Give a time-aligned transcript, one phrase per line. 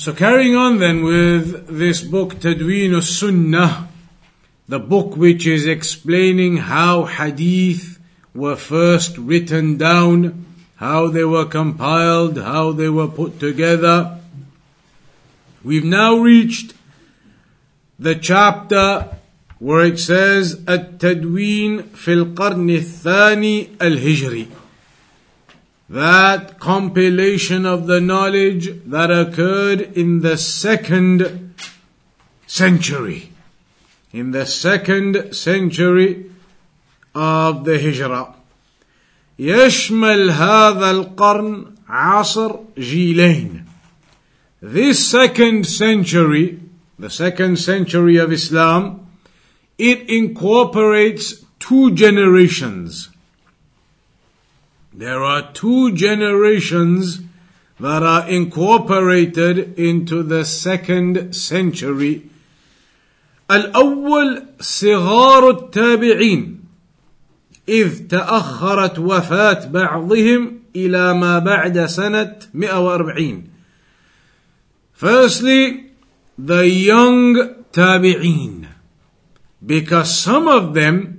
[0.00, 3.86] So carrying on then with this book, Tadween Sunnah,
[4.66, 7.98] the book which is explaining how hadith
[8.34, 10.46] were first written down,
[10.76, 14.18] how they were compiled, how they were put together.
[15.62, 16.72] We've now reached
[17.98, 19.18] the chapter
[19.58, 24.48] where it says, At-Tadween fil-Qarni al-Thani al-Hijri
[25.89, 31.53] that compilation of the knowledge that occurred in the second
[32.47, 33.31] century
[34.11, 36.31] in the second century
[37.13, 38.35] of the hijrah
[39.39, 43.65] يشمل هذا القرن عصر جيلين
[44.61, 46.59] this second century
[46.97, 49.07] the second century of Islam,
[49.77, 53.09] it incorporates two generations.
[54.93, 57.19] There are two generations
[57.79, 62.29] that are incorporated into the second century.
[63.51, 66.59] الأول صغار التابعين
[67.69, 73.49] إذ تأخرت وفاة بعضهم إلى ما بعد سنة 140.
[74.93, 75.91] Firstly,
[76.37, 77.35] the young
[77.71, 78.67] tabi'een
[79.65, 81.18] because some of them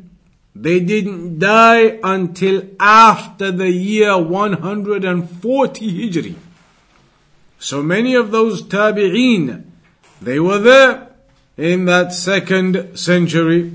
[0.56, 6.36] they didn't die until after the year 140 hijri
[7.60, 9.64] so many of those tabi'een
[10.22, 11.08] they were there
[11.58, 13.72] in that second century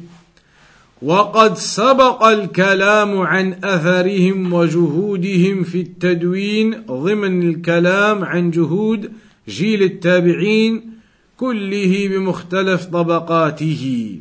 [1.02, 9.12] وقد سبق الكلام عن اثرهم وجهودهم في التدوين ضمن الكلام عن جهود
[9.48, 10.90] جيل التابعين
[11.36, 14.18] كله بمختلف طبقاته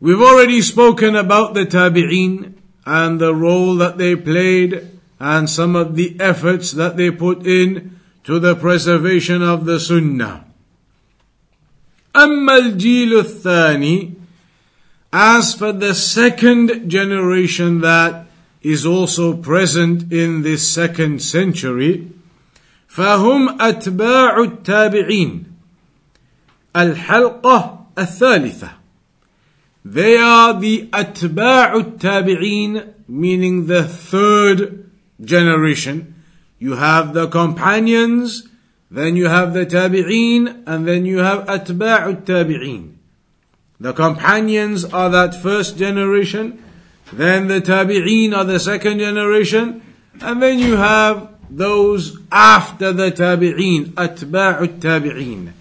[0.00, 5.96] We've already spoken about the tabi'een and the role that they played and some of
[5.96, 10.44] the efforts that they put in to the preservation of the sunnah.
[12.14, 14.14] أما الجيل الثاني
[15.12, 18.26] As for the second generation that
[18.62, 22.10] is also present in this second century,
[22.88, 25.44] فهم أتباع التابعين
[26.76, 28.77] الحلقة الثالثة
[29.83, 34.89] they are the Atba'u Tabi'een, meaning the third
[35.21, 36.15] generation.
[36.59, 38.47] You have the companions,
[38.91, 42.95] then you have the Tabi'een, and then you have Atba'u Tabi'een.
[43.79, 46.61] The companions are that first generation,
[47.13, 49.81] then the Tabi'een are the second generation,
[50.21, 55.53] and then you have those after the Tabi'een, Atba'u Tabi'een.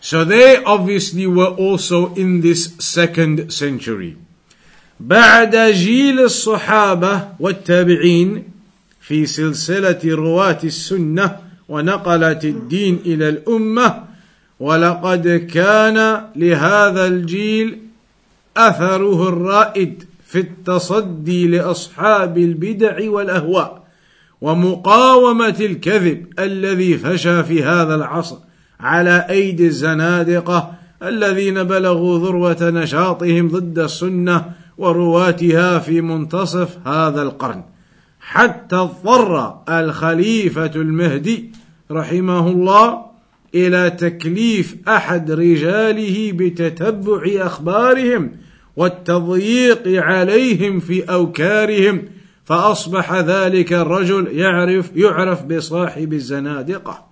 [0.00, 4.16] So they obviously were also in this second century.
[5.00, 8.44] بعد جيل الصحابة والتابعين
[9.00, 11.36] في سلسلة رواة السنة
[11.68, 14.04] ونقلة الدين إلى الأمة
[14.60, 17.78] ولقد كان لهذا الجيل
[18.56, 23.82] أثره الرائد في التصدي لأصحاب البدع والأهواء
[24.40, 28.36] ومقاومة الكذب الذي فشى في هذا العصر
[28.80, 30.72] على أيدي الزنادقة
[31.02, 34.44] الذين بلغوا ذروة نشاطهم ضد السنة
[34.78, 37.62] ورواتها في منتصف هذا القرن.
[38.20, 41.50] حتى اضطر الخليفة المهدي
[41.90, 43.08] رحمه الله
[43.54, 48.30] إلى تكليف أحد رجاله بتتبع أخبارهم
[48.76, 52.02] والتضييق عليهم في أوكارهم
[52.44, 57.07] فأصبح ذلك الرجل يعرف يعرف بصاحب الزنادقة.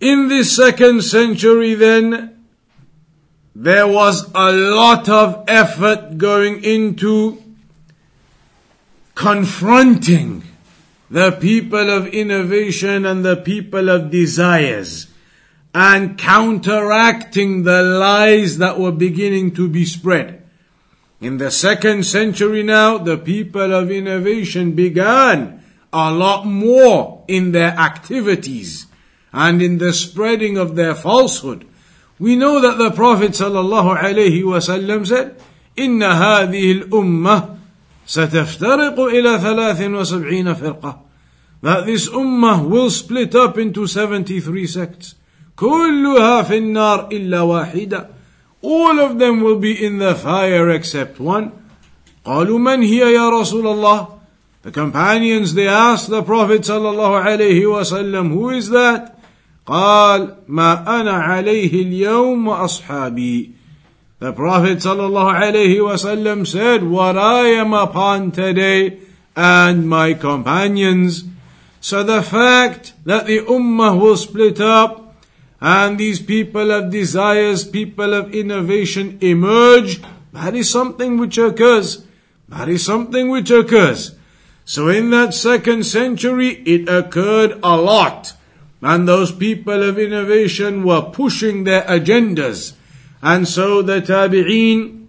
[0.00, 2.44] In the second century, then,
[3.54, 7.42] there was a lot of effort going into
[9.14, 10.42] confronting
[11.10, 15.06] the people of innovation and the people of desires
[15.74, 20.42] and counteracting the lies that were beginning to be spread.
[21.20, 27.70] In the second century now, the people of innovation began a lot more in their
[27.70, 28.86] activities
[29.35, 31.65] and in the spreading of their falsehood.
[32.19, 35.35] We know that the Prophet sallallahu alaihi wasallam said,
[35.77, 37.49] إن هذه الأمة
[38.07, 40.97] ستفترق إلى ثلاث وسبعين فرقة
[41.61, 45.15] that this ummah will split up into 73 sects
[45.55, 48.07] كلها في النار إلا واحدة
[48.63, 51.51] all of them will be in the fire except one
[52.25, 54.07] قالوا من هي يا رسول الله
[54.63, 59.14] The companions they asked the Prophet صلى الله عليه وسلم who is that
[59.65, 63.51] قال ما أنا عليه اليوم وأصحابي
[64.19, 68.99] The Prophet صلى الله عليه وسلم said what I am upon today
[69.35, 71.25] and my companions
[71.81, 75.15] So the fact that the Ummah will split up
[75.59, 79.99] and these people of desires, people of innovation emerge,
[80.31, 82.05] that is something which occurs.
[82.49, 84.15] That is something which occurs.
[84.63, 88.33] So in that second century, it occurred a lot.
[88.82, 92.74] And those people of innovation were pushing their agendas.
[93.22, 95.06] And so the tabi'een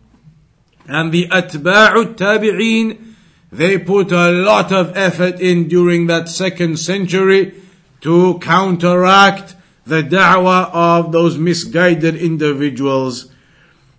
[0.87, 3.07] and the atba'u tabi'een
[3.51, 7.61] they put a lot of effort in during that second century
[8.01, 9.55] to counteract
[9.85, 13.31] the da'wah of those misguided individuals.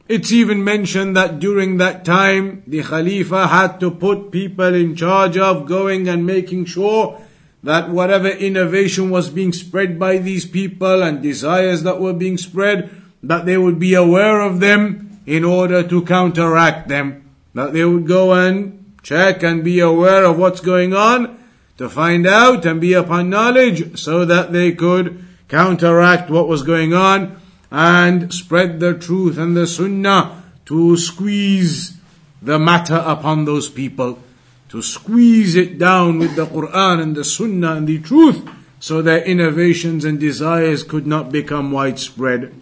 [0.06, 5.36] It's even mentioned that during that time, the Khalifa had to put people in charge
[5.38, 7.20] of going and making sure
[7.62, 12.90] that whatever innovation was being spread by these people and desires that were being spread,
[13.22, 17.28] that they would be aware of them in order to counteract them.
[17.54, 21.38] That they would go and check and be aware of what's going on,
[21.78, 26.92] to find out and be upon knowledge so that they could counteract what was going
[26.92, 27.40] on
[27.70, 31.96] and spread the truth and the sunnah to squeeze
[32.42, 34.18] the matter upon those people,
[34.68, 38.42] to squeeze it down with the Quran and the sunnah and the truth
[38.80, 42.52] so their innovations and desires could not become widespread.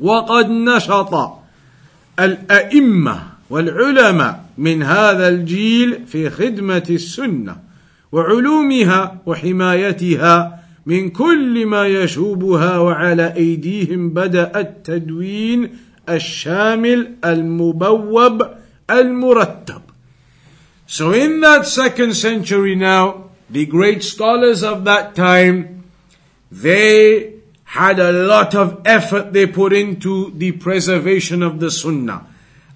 [0.00, 1.14] وقد نشط
[2.20, 3.20] الأئمة
[3.50, 7.56] والعلماء من هذا الجيل في خدمة السنة
[8.12, 15.70] وعلومها وحمايتها من كل ما يشوبها وعلى أيديهم بدأ التدوين
[16.08, 18.42] الشامل المبوب
[18.90, 19.87] المرتب.
[20.90, 25.84] So in that second century now, the great scholars of that time,
[26.50, 32.26] they had a lot of effort they put into the preservation of the Sunnah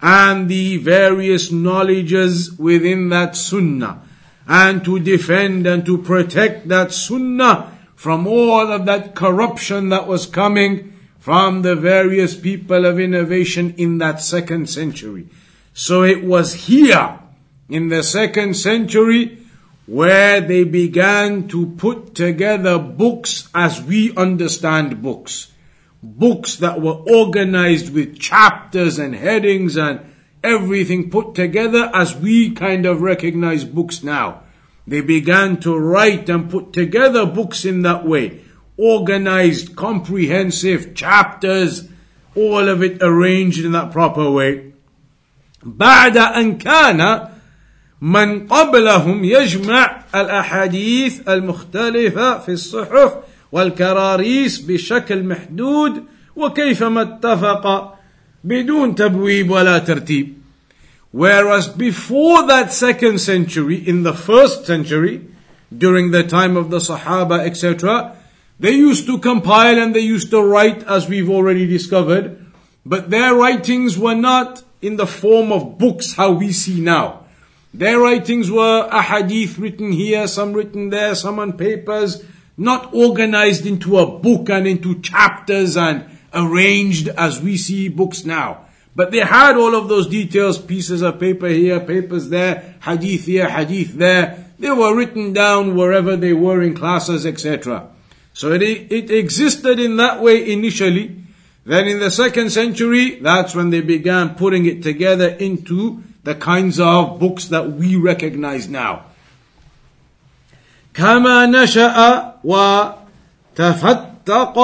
[0.02, 4.02] and the various knowledges within that sunnah
[4.46, 10.26] and to defend and to protect that sunnah from all of that corruption that was
[10.26, 15.26] coming from the various people of innovation in that second century.
[15.72, 17.20] So it was here
[17.71, 19.39] in the second century
[19.85, 25.51] where they began to put together books as we understand books
[26.03, 29.99] books that were organized with chapters and headings and
[30.43, 34.43] everything put together as we kind of recognize books now.
[34.85, 38.41] They began to write and put together books in that way.
[38.77, 41.89] Organized, comprehensive chapters,
[42.35, 44.71] all of it arranged in that proper way.
[45.65, 47.29] بعد أن كان
[48.01, 53.13] من قبلهم يجمع الأحاديث المختلفة في الصحف
[53.51, 56.03] والكراريس بشكل محدود
[56.35, 57.93] وكيفما اتفق
[58.43, 60.37] بدون تبويب ولا ترتيب
[61.11, 65.25] Whereas before that second century, in the first century,
[65.75, 68.15] during the time of the Sahaba, etc.,
[68.59, 72.45] they used to compile and they used to write as we've already discovered,
[72.85, 77.20] but their writings were not in the form of books how we see now.
[77.74, 82.22] Their writings were a hadith written here, some written there, some on papers,
[82.56, 88.66] not organized into a book and into chapters and arranged as we see books now.
[88.94, 93.48] But they had all of those details, pieces of paper here, papers there, hadith here,
[93.48, 94.46] hadith there.
[94.58, 97.88] They were written down wherever they were in classes, etc.
[98.34, 101.16] So it, it existed in that way initially.
[101.64, 106.78] Then in the second century, that's when they began putting it together into the kinds
[106.78, 109.04] of books that we recognize now.
[110.94, 112.32] كما نشأ
[113.54, 114.58] وتفتق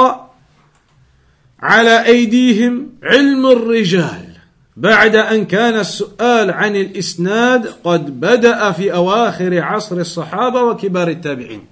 [1.60, 4.28] على أيديهم علم الرجال
[4.76, 11.66] بعد أن كان السؤال عن الإسناد قد بدأ في أواخر عصر الصحابة وكبار التابعين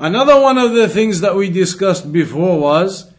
[0.00, 3.10] Another one of the things that we discussed before was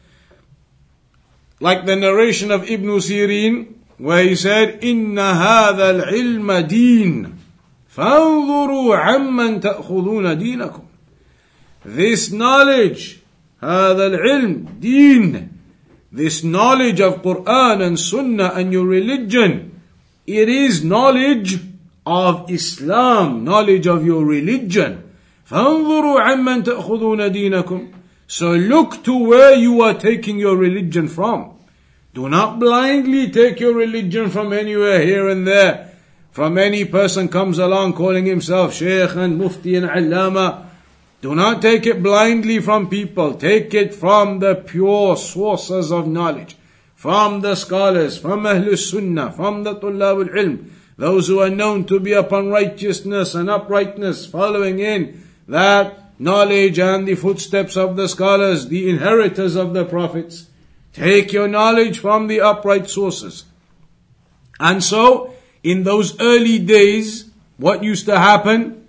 [1.59, 7.35] like the narration of Ibn Sirin where he said إن هذا العلم دين
[7.89, 10.83] فانظروا عمن تأخذون دينكم
[11.85, 13.19] This knowledge
[13.61, 15.49] هذا العلم دين
[16.11, 19.79] this knowledge of Quran and Sunnah and your religion,
[20.25, 21.59] it is knowledge
[22.03, 25.03] of Islam, knowledge of your religion.
[25.45, 27.87] فانظروا عمن تأخذون دينكم.
[28.27, 31.58] So look to where you are taking your religion from.
[32.13, 35.91] Do not blindly take your religion from anywhere here and there.
[36.31, 40.65] From any person comes along calling himself Sheikh and Mufti and Allama.
[41.21, 43.35] Do not take it blindly from people.
[43.35, 46.55] Take it from the pure sources of knowledge.
[46.95, 50.69] From the scholars, from Ahlul Sunnah, from the Tullab al-Ilm.
[50.97, 57.07] Those who are known to be upon righteousness and uprightness, following in that knowledge and
[57.07, 60.48] the footsteps of the scholars, the inheritors of the prophets.
[60.93, 63.45] Take your knowledge from the upright sources.
[64.59, 68.85] And so, in those early days, what used to happen?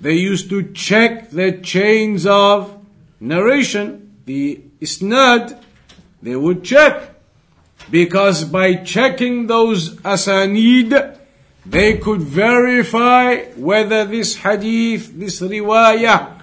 [0.00, 2.74] They used to check the chains of
[3.20, 5.62] narration, the isnad,
[6.22, 7.14] they would check.
[7.90, 11.18] Because by checking those asanid,
[11.64, 16.40] they could verify whether this hadith, this riwayah,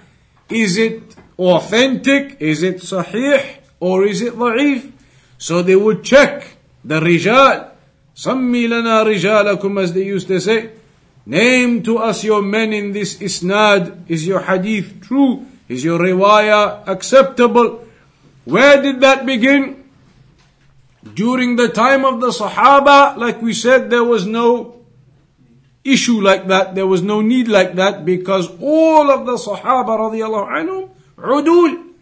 [0.50, 4.92] is it authentic, is it sahih, or is it da'if?
[5.38, 7.72] So they would check the rijal.
[8.16, 10.72] Sammi lana rijalakum as they used to say.
[11.26, 14.10] Name to us your men in this isnad.
[14.10, 15.46] Is your hadith true?
[15.68, 17.86] Is your riwayah acceptable?
[18.46, 19.84] Where did that begin?
[21.14, 24.86] During the time of the Sahaba, like we said, there was no
[25.84, 26.76] issue like that.
[26.76, 31.95] There was no need like that because all of the Sahaba radiallahu anhum, udul.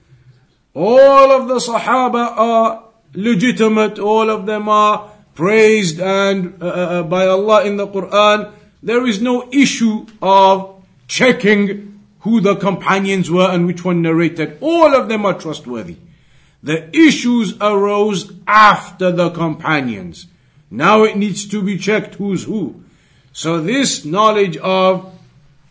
[0.76, 4.00] All of the Sahaba are legitimate.
[4.00, 8.52] All of them are praised and uh, uh, uh, by Allah in the Quran.
[8.82, 14.58] There is no issue of checking who the companions were and which one narrated.
[14.62, 15.98] All of them are trustworthy.
[16.64, 20.28] The issues arose after the companions.
[20.72, 22.84] Now it needs to be checked who's who.
[23.32, 25.14] So this knowledge of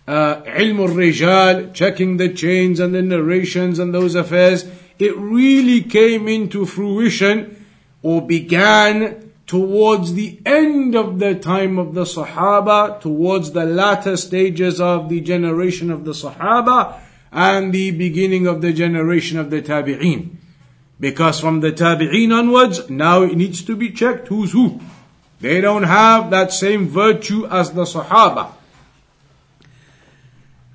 [0.06, 4.64] uh, al-rijal, checking the chains and the narrations and those affairs,
[4.99, 7.65] it really came into fruition
[8.01, 14.81] or began towards the end of the time of the Sahaba, towards the latter stages
[14.81, 16.99] of the generation of the Sahaba,
[17.31, 20.35] and the beginning of the generation of the Tabi'een.
[20.99, 24.81] Because from the Tabi'een onwards, now it needs to be checked who's who.
[25.39, 28.53] They don't have that same virtue as the Sahaba.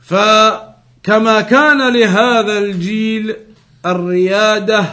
[0.08, 3.36] فكما كان لهذا الجيل
[3.86, 4.84] الرياده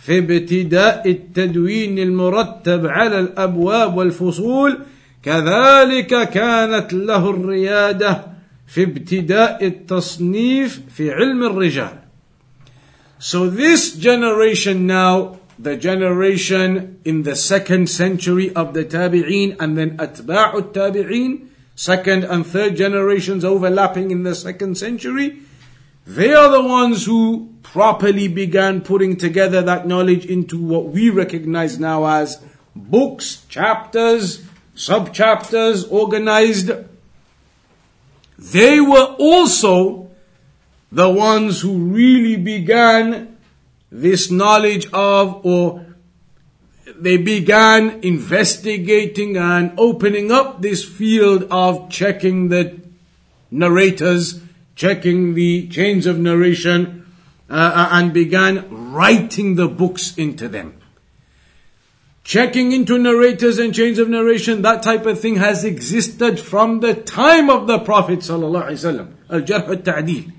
[0.00, 4.78] في ابتداء التدوين المرتب على الابواب والفصول
[5.22, 8.26] كذلك كانت له الرياده
[8.66, 11.98] في ابتداء التصنيف في علم الرجال
[13.18, 19.96] So this generation now, the generation in the second century of the Tabi'een and then
[19.96, 25.38] Atba'ut Tabi'een, second and third generations overlapping in the second century,
[26.04, 31.77] they are the ones who properly began putting together that knowledge into what we recognize
[31.79, 32.43] now as
[32.75, 34.43] books, chapters,
[34.73, 36.71] sub-chapters, organized.
[38.39, 40.09] They were also
[40.91, 43.37] the ones who really began
[43.91, 45.85] this knowledge of or
[46.95, 52.79] they began investigating and opening up this field of checking the
[53.51, 54.41] narrators
[54.77, 57.03] checking the chains of narration,
[57.49, 60.79] uh, uh, and began writing the books into them.
[62.23, 66.93] Checking into narrators and chains of narration, that type of thing has existed from the
[66.93, 70.31] time of the Prophet sallallahu Al-Jarh al-Ta'dil.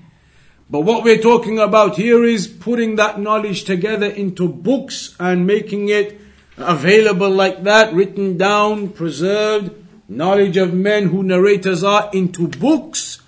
[0.69, 5.89] But what we're talking about here is putting that knowledge together into books and making
[5.89, 6.21] it
[6.57, 9.71] available like that, written down, preserved,
[10.07, 13.19] knowledge of men who narrators are into books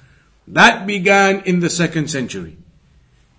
[0.48, 2.58] that began in the second century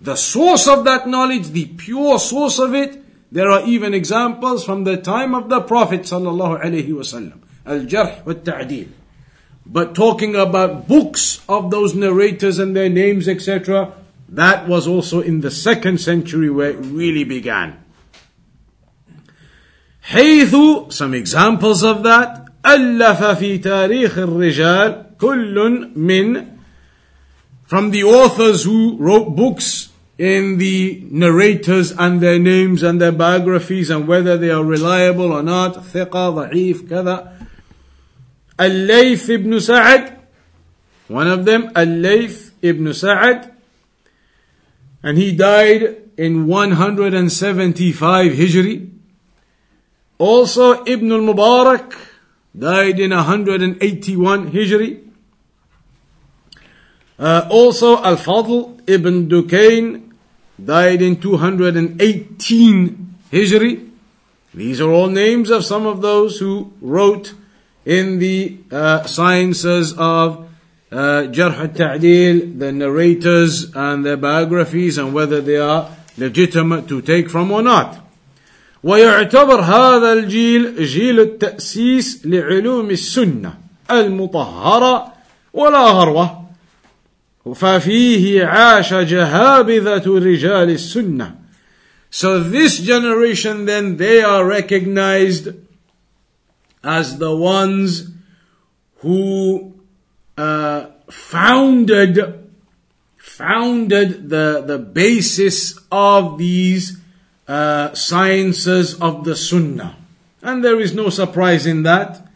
[0.02, 4.84] The source of that knowledge, the pure source of it, there are even examples from
[4.84, 7.40] the time of the Prophet sallallahu alaihi wasallam.
[7.66, 8.88] Al-Jarh wa Ta'dil.
[9.66, 13.92] But talking about books of those narrators and their names, etc.,
[14.30, 17.84] that was also in the second century where it really began.
[20.08, 26.46] حيث some examples of that ألف في تاريخ الرجال كل من
[27.66, 29.90] from the authors who wrote books
[30.22, 35.42] in the narrators and their names and their biographies and whether they are reliable or
[35.42, 37.32] not ثقة ضعيف كذا
[38.58, 40.18] الليث ibn Sa'ad
[41.06, 43.52] one of them الليث ibn Sa'ad
[45.02, 48.90] and he died in 175 Hijri
[50.18, 51.96] also Ibn al-Mubarak
[52.58, 55.04] died in 181 Hijri
[57.20, 60.01] uh, also Al-Fadl ibn Dukain
[60.62, 63.90] died in 218 Hijri.
[64.54, 67.34] These are all names of some of those who wrote
[67.84, 70.48] in the uh, sciences of
[70.90, 77.30] uh, Jarh al-Ta'dil, the narrators and their biographies and whether they are legitimate to take
[77.30, 78.04] from or not.
[78.82, 83.54] ويعتبر هذا الجيل جيل التأسيس لعلوم السنة
[83.90, 85.12] المطهرة
[85.52, 86.41] ولا هروة
[87.54, 91.34] ففيه عاش جهابذة رجال السنة
[92.10, 95.48] So this generation then they are recognized
[96.82, 98.10] as the ones
[99.00, 99.74] who
[100.36, 102.50] uh, founded
[103.18, 106.98] founded the the basis of these
[107.46, 109.96] uh, sciences of the Sunnah,
[110.42, 112.26] and there is no surprise in that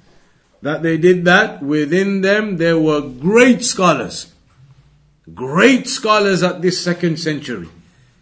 [0.63, 1.63] that they did that.
[1.63, 4.33] Within them, there were great scholars,
[5.34, 7.70] great scholars at this second century.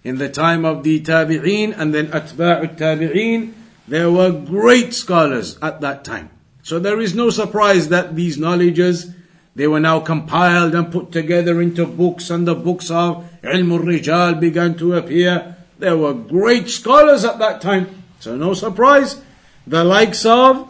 [0.03, 3.53] In the time of the Tabi'een and then Atba'ut Tabi'een,
[3.87, 6.29] there were great scholars at that time.
[6.63, 9.11] So there is no surprise that these knowledges,
[9.55, 14.39] they were now compiled and put together into books and the books of Ilm rijal
[14.39, 15.55] began to appear.
[15.77, 18.03] There were great scholars at that time.
[18.19, 19.21] So no surprise.
[19.67, 20.67] The likes of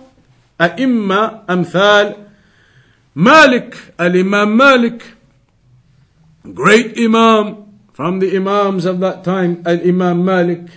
[0.59, 2.27] A'imma, Amthal,
[3.13, 5.14] Malik, Al-Imam Malik,
[6.53, 10.67] great Imam from the Imams of that time, Al-Imam Malik,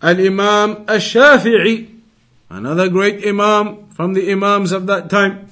[0.00, 2.00] Al-Imam Al-Shafi'i,
[2.48, 5.48] another great Imam from the Imams of that time.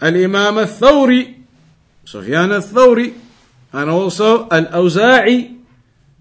[0.00, 1.42] Al-Imam Al-Thawri,
[2.04, 3.14] Sufyan Al-Thawri,
[3.72, 5.58] and also Al-Awza'i,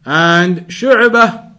[0.06, 1.52] and Shu'bah,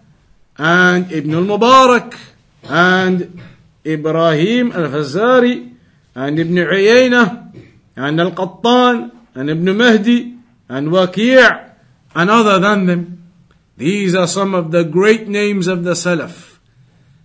[0.56, 2.18] and Ibn al-Mubarak,
[2.64, 3.40] and
[3.84, 5.74] Ibrahim al-Fazari,
[6.14, 7.52] and Ibn Uyayna,
[7.96, 10.31] and Al-Qattan, and Ibn Mahdi,
[10.72, 11.70] and Waqi'
[12.14, 13.30] and other than them.
[13.76, 16.56] These are some of the great names of the Salaf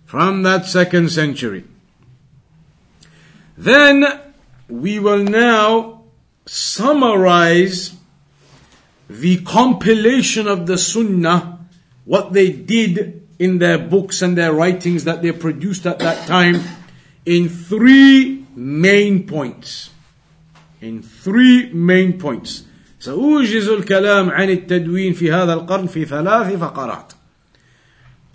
[0.04, 1.64] from that second century.
[3.56, 4.04] Then
[4.68, 6.02] we will now
[6.44, 7.96] summarize
[9.08, 11.58] the compilation of the Sunnah,
[12.04, 16.60] what they did in their books and their writings that they produced at that time,
[17.24, 19.88] in three main points.
[20.82, 22.67] In three main points.
[23.00, 27.12] سأوجز الكلام عن التدوين في هذا القرن في ثلاث فقرات.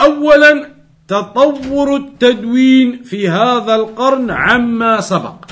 [0.02, 0.74] أولا
[1.08, 5.52] تطور التدوين في هذا القرن عما سبق.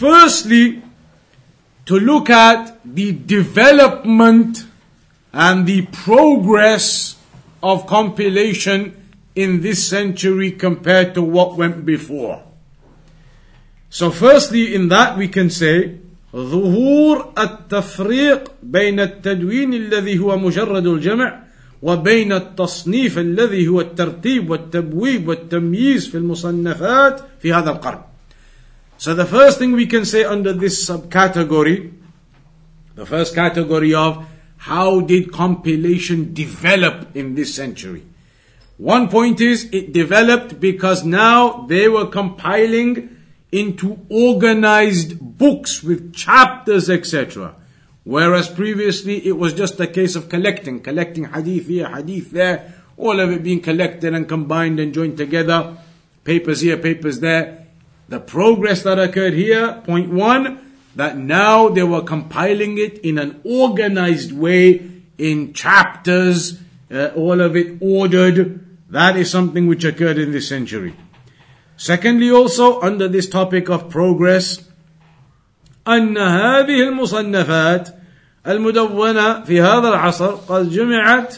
[0.00, 0.82] Firstly,
[1.86, 4.64] to look at the development
[5.32, 7.16] and the progress
[7.62, 8.96] of compilation
[9.34, 12.42] in this century compared to what went before.
[13.88, 15.98] So firstly in that we can say
[16.36, 21.42] ظهور التفريق بين التدوين الذي هو مجرد الجمع
[21.82, 28.00] وبين التصنيف الذي هو الترتيب والتبويب والتمييز في المصنفات في هذا القرن.
[28.98, 31.90] So the first thing we can say under this subcategory,
[32.96, 34.26] the first category of
[34.58, 38.02] how did compilation develop in this century?
[38.76, 43.16] One point is it developed because now they were compiling
[43.52, 47.54] into organized books with chapters, etc.
[48.04, 53.18] Whereas previously it was just a case of collecting, collecting hadith here, hadith there, all
[53.20, 55.76] of it being collected and combined and joined together,
[56.24, 57.66] papers here, papers there.
[58.08, 63.40] The progress that occurred here, point one, that now they were compiling it in an
[63.44, 66.58] organized way, in chapters,
[66.90, 68.66] uh, all of it ordered.
[68.90, 70.94] That is something which occurred in this century.
[71.80, 74.60] Secondly, also under this topic of progress,
[75.88, 77.88] أن هذه المصنفات
[78.46, 81.36] المدونة في هذا العصر قد جمعت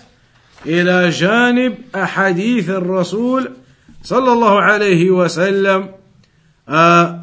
[0.66, 3.50] إلى جانب أحاديث الرسول
[4.02, 5.90] صلى الله عليه وسلم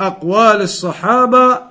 [0.02, 1.62] أقوال الصحابة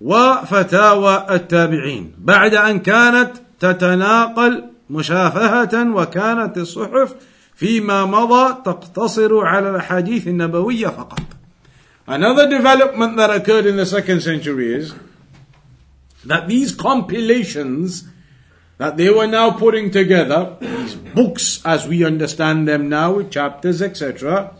[0.00, 2.14] وفتاوى التابعين.
[2.18, 3.30] بعد أن كانت
[3.60, 7.14] تتناقل مشافهة وكانت الصحف
[7.55, 11.21] فيما مضى تقتصر على الأحاديث النبوية فقط.
[12.07, 14.93] Another development that occurred in the second century is
[16.25, 18.05] that these compilations
[18.77, 23.81] that they were now putting together, these books as we understand them now with chapters,
[23.81, 24.55] etc.,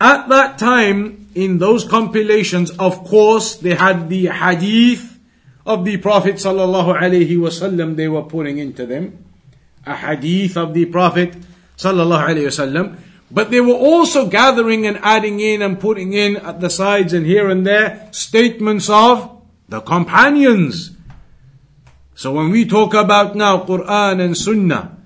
[0.00, 5.18] at that time, in those compilations, of course, they had the hadith
[5.66, 9.24] of the Prophet sallallahu alaihi wasallam they were putting into them,
[9.86, 11.34] a hadith of the Prophet
[11.79, 12.99] sallallahu alayhi wasallam.
[13.31, 17.25] But they were also gathering and adding in and putting in at the sides and
[17.25, 19.39] here and there statements of
[19.69, 20.91] the companions.
[22.15, 24.97] So when we talk about now Quran and Sunnah,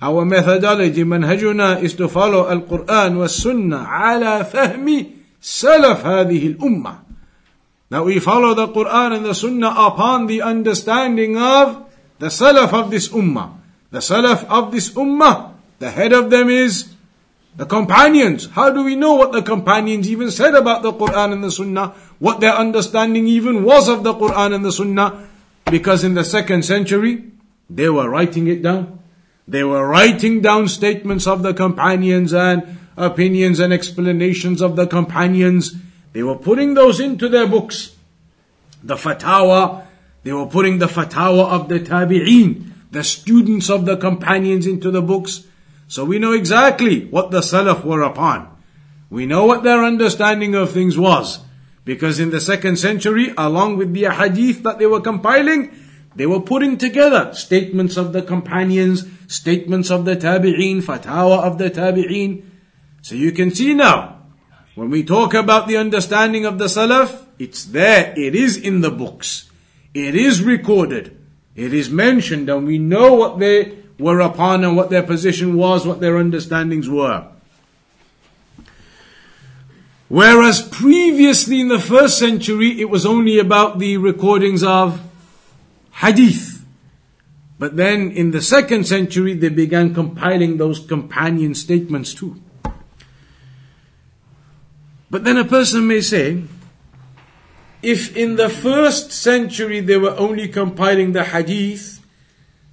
[0.00, 6.98] our methodology, manhajuna, is to follow Al-Quran wa Sunnah ala fahmi salaf hadhihi al-ummah.
[7.90, 12.90] That we follow the Quran and the Sunnah upon the understanding of the salaf of
[12.90, 13.58] this ummah.
[13.90, 15.51] The salaf of this ummah,
[15.82, 16.94] the head of them is
[17.56, 18.46] the companions.
[18.50, 21.88] How do we know what the companions even said about the Quran and the Sunnah?
[22.20, 25.28] What their understanding even was of the Quran and the Sunnah?
[25.64, 27.32] Because in the second century,
[27.68, 29.00] they were writing it down.
[29.48, 35.74] They were writing down statements of the companions and opinions and explanations of the companions.
[36.12, 37.96] They were putting those into their books.
[38.84, 39.84] The fatwa,
[40.22, 45.02] they were putting the fatwa of the tabi'een, the students of the companions into the
[45.02, 45.48] books.
[45.92, 48.48] So we know exactly what the Salaf were upon.
[49.10, 51.40] We know what their understanding of things was.
[51.84, 55.70] Because in the second century, along with the hadith that they were compiling,
[56.16, 61.70] they were putting together statements of the companions, statements of the tabi'een, fatwa of the
[61.70, 62.42] tabi'een.
[63.02, 64.16] So you can see now,
[64.74, 68.90] when we talk about the understanding of the Salaf, it's there, it is in the
[68.90, 69.50] books.
[69.92, 71.18] It is recorded.
[71.54, 75.86] It is mentioned and we know what they were upon and what their position was,
[75.86, 77.26] what their understandings were.
[80.08, 85.00] Whereas previously in the first century, it was only about the recordings of
[85.92, 86.64] hadith.
[87.58, 92.40] But then in the second century, they began compiling those companion statements too.
[95.10, 96.42] But then a person may say,
[97.82, 101.91] if in the first century they were only compiling the hadith,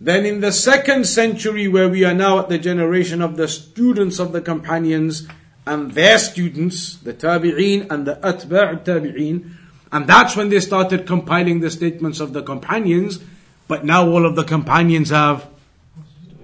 [0.01, 4.19] then in the second century, where we are now at the generation of the students
[4.19, 5.27] of the companions
[5.67, 9.51] and their students, the tabi'een and the atba' tabi'een,
[9.91, 13.19] and that's when they started compiling the statements of the companions,
[13.67, 15.47] but now all of the companions have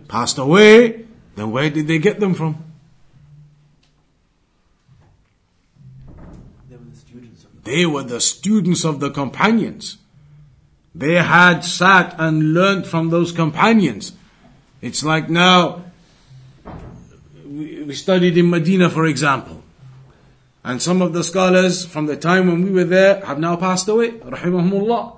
[0.08, 2.62] passed away, then where did they get them from?
[7.64, 9.98] They were the students of the companions.
[10.96, 14.14] They had sat and learnt from those companions.
[14.82, 15.84] It's like now,
[17.46, 19.62] we studied in Medina, for example.
[20.64, 23.90] And some of the scholars from the time when we were there have now passed
[23.90, 25.18] away, rahimahumullah.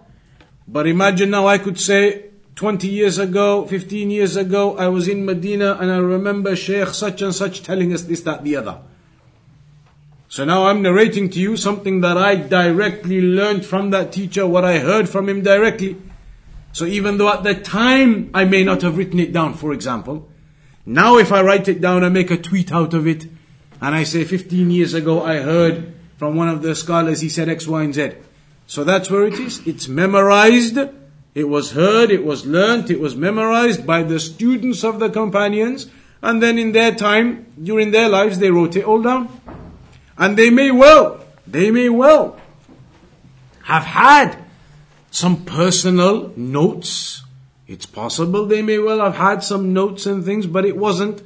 [0.67, 5.25] But imagine now I could say, 20 years ago, 15 years ago, I was in
[5.25, 8.79] Medina and I remember Sheikh such and such telling us this, that, the other.
[10.29, 14.65] So now I'm narrating to you something that I directly learned from that teacher, what
[14.65, 15.95] I heard from him directly.
[16.73, 20.27] So even though at the time I may not have written it down, for example,
[20.85, 23.23] now if I write it down, I make a tweet out of it,
[23.81, 27.47] and I say 15 years ago I heard from one of the scholars, he said
[27.47, 28.11] X, Y, and Z.
[28.67, 29.65] So that's where it is.
[29.65, 30.77] It's memorized.
[31.35, 35.87] It was heard, it was learnt, it was memorized by the students of the companions,
[36.21, 39.29] and then in their time, during their lives, they wrote it all down.
[40.16, 42.38] And they may well, they may well
[43.64, 44.38] have had
[45.10, 47.22] some personal notes.
[47.66, 51.22] It's possible they may well have had some notes and things, but it wasn't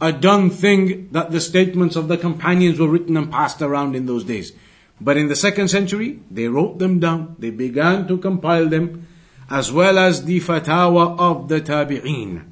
[0.00, 4.06] a done thing that the statements of the companions were written and passed around in
[4.06, 4.52] those days.
[5.00, 7.36] But in the second century, they wrote them down.
[7.38, 9.06] They began to compile them,
[9.48, 12.44] as well as the fatwa of the tabi'een.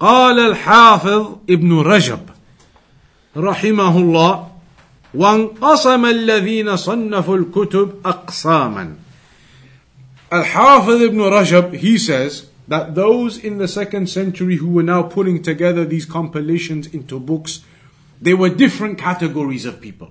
[0.00, 2.20] قال الحافظ ابن رجب
[3.36, 4.48] رحمه الله
[5.14, 8.94] وانقسم الذين صنفوا الكتب أقساما
[10.30, 15.42] Al-Hafiz ibn Rajab, he says that those in the second century who were now putting
[15.42, 17.64] together these compilations into books,
[18.20, 20.10] they were different categories of people.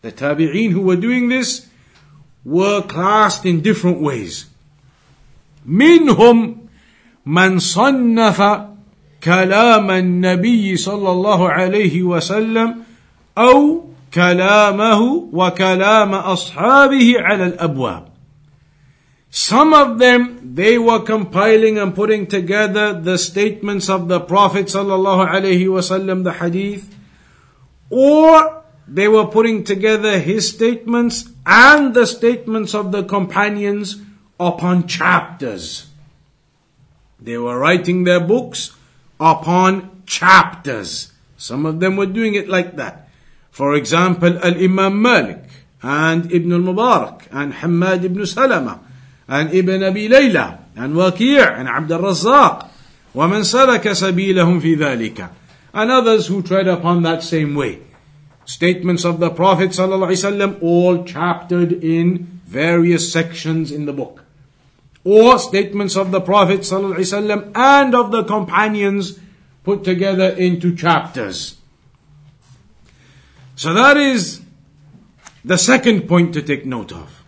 [0.00, 1.68] The tabi'een who were doing this
[2.44, 4.46] were classed in different ways.
[5.64, 6.56] منهم
[7.26, 8.66] من صنف
[9.22, 12.82] كلام النبي صلى الله عليه وسلم
[13.38, 18.08] أو كلامه وكلام أصحابه على الأبواب.
[19.30, 25.26] Some of them, they were compiling and putting together the statements of the Prophet sallallahu
[25.26, 26.94] alaihi wasallam, the hadith,
[27.88, 34.02] or they were putting together his statements and the statements of the companions
[34.38, 35.86] upon chapters.
[37.18, 38.76] They were writing their books
[39.18, 41.12] upon chapters.
[41.38, 43.05] Some of them were doing it like that.
[43.56, 45.44] For example, Al-Imam Malik
[45.82, 48.80] and Ibn al-Mubarak and Hamad ibn Salama
[49.28, 52.68] and Ibn Abi Layla and Waqi' and Abd al-Razzaq
[53.14, 55.28] ومن سلك سبيلهم في ذلك
[55.74, 57.80] and others who tread upon that same way.
[58.44, 64.22] Statements of the Prophet ﷺ all chaptered in various sections in the book.
[65.04, 69.18] or statements of the Prophet ﷺ and of the companions
[69.64, 71.56] put together into chapters.
[73.57, 74.41] So that is
[75.43, 77.23] the second point to take note of.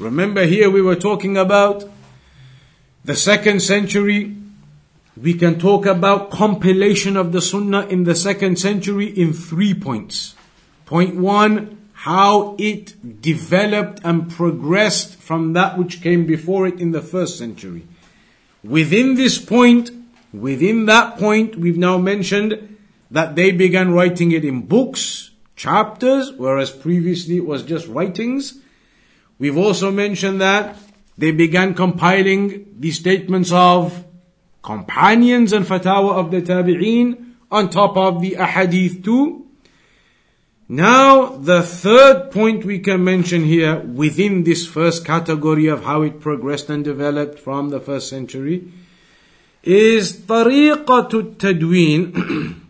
[0.00, 1.84] Remember here we were talking about
[3.04, 4.34] the second century.
[5.16, 10.34] We can talk about compilation of the Sunnah in the second century in three points.
[10.86, 17.00] Point one, how it developed and progressed from that which came before it in the
[17.00, 17.86] first century.
[18.64, 19.92] Within this point,
[20.32, 22.76] within that point, we've now mentioned
[23.08, 28.59] that they began writing it in books, chapters, whereas previously it was just writings.
[29.37, 30.77] We've also mentioned that
[31.17, 34.05] they began compiling the statements of
[34.63, 39.45] companions and fatawa of the tabi'een on top of the ahadith too.
[40.71, 46.19] Now, the third point we can mention here within this first category of how it
[46.19, 48.71] progressed and developed from the first century
[49.63, 52.55] is طريقة التدوين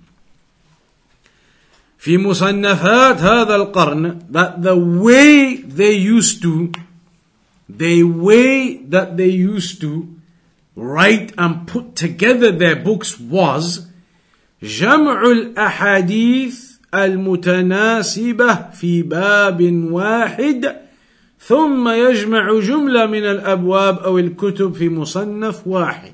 [2.05, 6.71] في مصنفات هذا القرن that the way they used to
[7.71, 10.07] the way that they used to
[10.77, 13.81] write and put together their books was
[14.63, 20.77] جمع الأحاديث المتناسبة في باب واحد
[21.41, 26.13] ثم يجمع جملة من الأبواب أو الكتب في مصنف واحد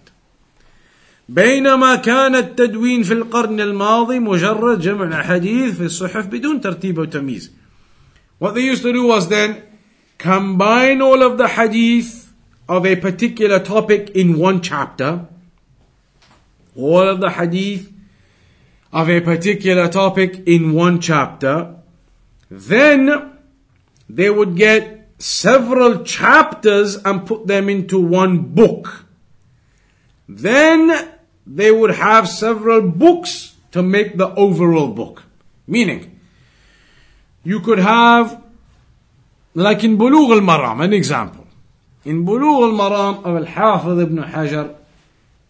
[1.30, 7.52] بينما كان التدوين في القرن الماضي مجرد جمع الأحاديث في الصحف بدون ترتيب وتمييز.
[8.40, 9.64] What they used to do was then
[10.18, 12.34] combine all of the hadith
[12.68, 15.26] of a particular topic in one chapter.
[16.76, 17.92] All of the hadith
[18.92, 21.76] of a particular topic in one chapter.
[22.50, 23.32] Then
[24.10, 29.06] they would get several chapters and put them into one book.
[30.28, 31.10] Then
[31.51, 35.25] they would have several books to make the overall book.
[35.67, 36.21] Meaning,
[37.43, 38.41] you could have,
[39.55, 41.47] like in Bulugh al-Maram, an example.
[42.05, 44.77] In Bulugh al-Maram of Al-Hafiz ibn Hajar,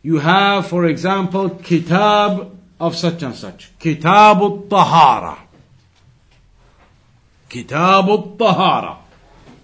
[0.02, 3.70] you have, for example, Kitab of such and such.
[3.78, 5.38] Kitab al-Tahara.
[7.50, 8.96] Kitab al-Tahara.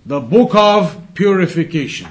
[0.04, 2.08] The book of purification.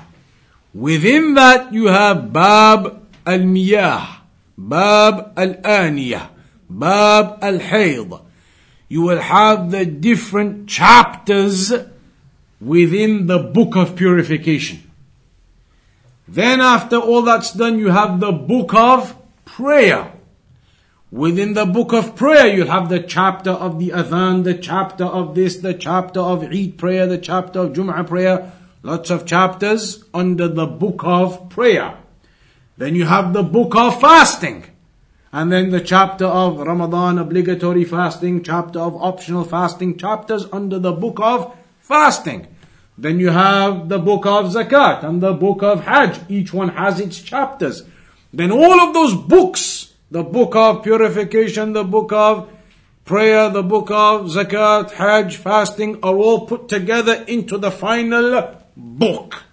[0.73, 4.14] Within that you have Bab al-Miyah.
[4.57, 6.29] Bab al-Aniyah,
[6.69, 8.21] Bab al-Hayd.
[8.87, 11.73] You will have the different chapters
[12.61, 14.91] within the book of purification.
[16.27, 19.15] Then after all that's done, you have the book of
[19.45, 20.11] prayer.
[21.11, 25.35] Within the book of prayer, you'll have the chapter of the Adhan, the chapter of
[25.35, 28.51] this, the chapter of Eid prayer, the chapter of Jum'ah prayer,
[28.83, 31.97] lots of chapters under the book of prayer.
[32.77, 34.65] Then you have the book of fasting.
[35.31, 40.93] And then the chapter of Ramadan obligatory fasting, chapter of optional fasting, chapters under the
[40.93, 42.47] book of fasting.
[42.97, 46.19] Then you have the book of zakat and the book of hajj.
[46.29, 47.83] Each one has its chapters.
[48.33, 52.49] Then all of those books, the book of purification, the book of
[53.03, 59.43] prayer, the book of zakat, hajj, fasting, are all put together into the final book.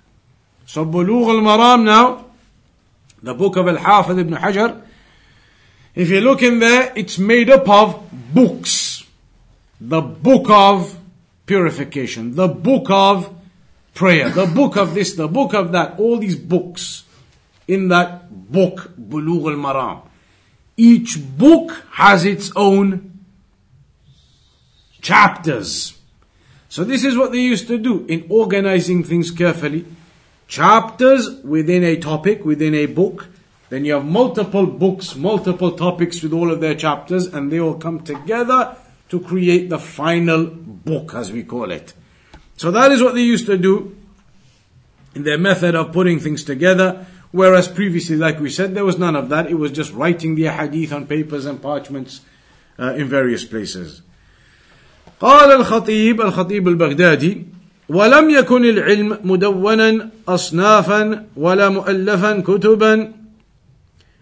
[0.67, 2.27] So Bulugh al-Maram now,
[3.23, 4.83] the book of Al-Hafiz ibn Hajar,
[5.95, 9.05] if you look in there, it's made up of books.
[9.81, 10.99] The book of
[11.45, 13.35] purification, the book of
[13.95, 17.05] prayer, the book of this, the book of that, all these books
[17.69, 20.03] in that book, Bulugh al-Maram.
[20.77, 23.25] Each book has its own
[25.01, 25.99] chapters.
[26.69, 29.85] So this is what they used to do in organizing things carefully
[30.52, 33.28] chapters within a topic, within a book.
[33.70, 37.76] Then you have multiple books, multiple topics with all of their chapters, and they all
[37.76, 38.78] come together
[39.10, 41.94] to create the final book, as we call it.
[42.56, 43.96] So that is what they used to do
[45.16, 47.06] in their method of putting things together.
[47.32, 49.48] Whereas previously, like we said, there was none of that.
[49.48, 52.22] It was just writing the hadith on papers and parchments
[52.80, 54.02] uh, in various places.
[55.20, 57.46] قال الخطيب الخطيب البغدادي
[57.93, 63.13] ولم يكن العلم مدونا اصنافا ولا مؤلفا كتبا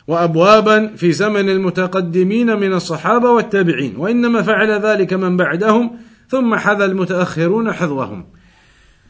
[0.09, 5.91] وابوابا في زمن المتقدمين من الصحابه والتابعين وانما فعل ذلك من بعدهم
[6.29, 8.25] ثم حذى المتاخرون حذوهم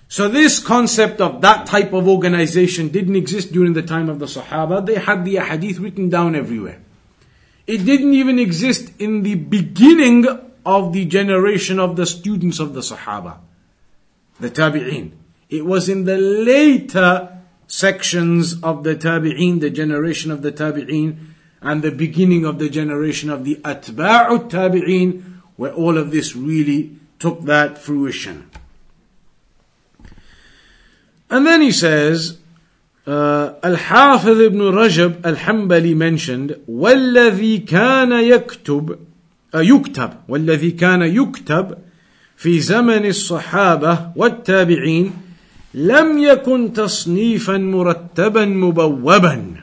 [0.09, 4.27] So this concept of that type of organization didn't exist during the time of the
[4.27, 4.85] Sahaba.
[4.85, 6.81] They had the hadith written down everywhere.
[7.69, 10.27] It didn't even exist in the beginning
[10.67, 13.37] of the generation of the students of the Sahaba
[14.40, 15.12] the tabi'in.
[15.50, 21.18] It was in the later sections of the tabi'een, the generation of the tabi'een,
[21.62, 25.24] and the beginning of the generation of the atba'u tabi'een,
[25.56, 28.50] where all of this really took that fruition.
[31.30, 32.38] And then he says,
[33.08, 39.00] uh, Al-Hafiz ibn Rajab al-Hanbali mentioned, وَالَّذِي كَانَ يكتب
[39.56, 41.78] uh, يكتب والذي كان يكتب
[42.41, 45.13] في زمن الصحابة والتابعين
[45.75, 49.55] لم يكن تصنيفا مرتبا مبوبا.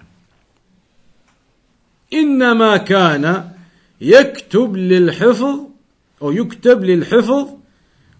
[2.14, 3.50] إنما كان
[4.02, 5.60] يكتب للحفظ
[6.22, 7.48] أو يكتب للحفظ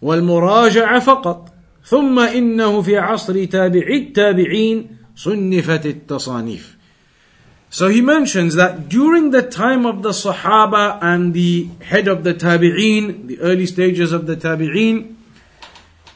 [0.02, 1.54] والمراجعة فقط.
[1.86, 6.77] ثم إنه في عصر تابعي التابعين صنفت التصانيف.
[7.78, 12.34] So he mentions that during the time of the Sahaba and the head of the
[12.34, 15.14] Tabi'een, the early stages of the Tabi'een,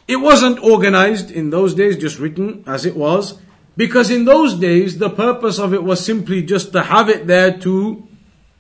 [0.08, 3.38] It wasn't organized in those days, just written as it was,
[3.78, 7.56] because in those days the purpose of it was simply just to have it there
[7.60, 8.08] to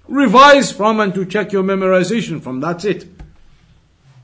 [0.07, 2.59] revise from and to check your memorization from.
[2.59, 3.07] That's it.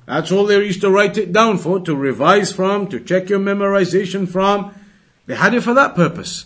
[0.05, 3.39] That's all they used to write it down for, to revise from, to check your
[3.39, 4.75] memorization from.
[5.25, 6.45] They had it for that purpose.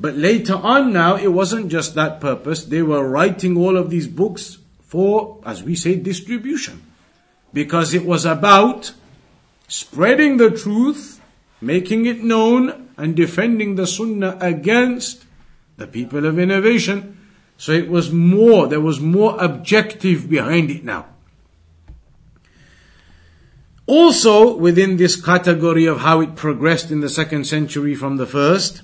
[0.00, 2.64] But later on now, it wasn't just that purpose.
[2.64, 6.82] They were writing all of these books for, as we say, distribution.
[7.52, 8.92] Because it was about
[9.66, 11.20] spreading the truth,
[11.60, 15.24] making it known, and defending the sunnah against
[15.76, 17.18] the people of innovation.
[17.56, 21.06] So it was more, there was more objective behind it now.
[23.86, 28.82] Also, within this category of how it progressed in the second century from the first,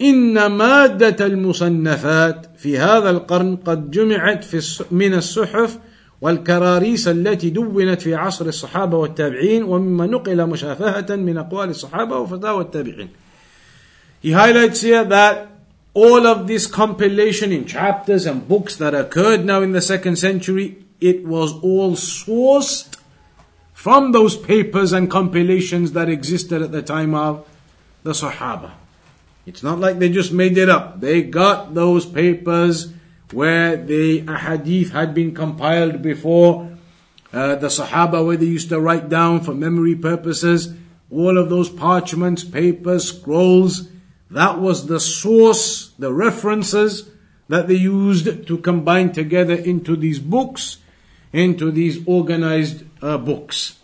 [0.00, 5.78] إن مادة المصنفات في هذا القرن قد جمعت في من الصحف
[6.20, 13.08] والكراريس التي دونت في عصر الصحابة والتابعين ومما نقل مشافهة من أقوال الصحابة وفتاوى التابعين.
[14.22, 15.48] He highlights here that
[15.94, 20.84] all of this compilation in chapters and books that occurred now in the second century,
[21.00, 22.96] it was all sourced
[23.72, 27.46] from those papers and compilations that existed at the time of
[28.02, 28.72] the Sahaba.
[29.46, 31.00] It's not like they just made it up.
[31.00, 32.92] They got those papers
[33.32, 36.76] where the ahadith had been compiled before,
[37.32, 40.74] uh, the Sahaba where they used to write down for memory purposes,
[41.10, 43.88] all of those parchments, papers, scrolls,
[44.30, 47.08] that was the source, the references
[47.48, 50.78] that they used to combine together into these books,
[51.32, 53.78] into these organized uh, books.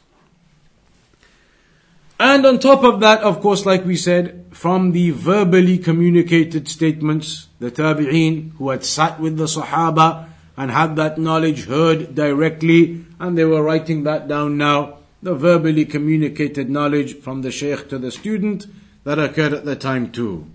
[2.22, 7.48] And on top of that, of course, like we said, from the verbally communicated statements,
[7.58, 13.36] the tabi'een who had sat with the sahaba and had that knowledge heard directly, and
[13.36, 18.12] they were writing that down now, the verbally communicated knowledge from the sheikh to the
[18.12, 18.66] student
[19.02, 20.46] that occurred at the time too.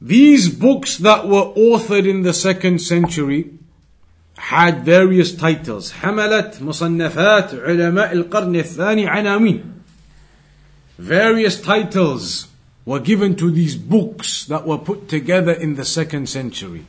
[0.00, 3.57] These books that were authored in the second century
[4.38, 5.92] had various titles.
[5.92, 9.62] حملت مصنفات علماء القرن الثاني عناوين
[10.98, 12.48] various titles
[12.84, 16.84] were given to these books that were put together in the second century.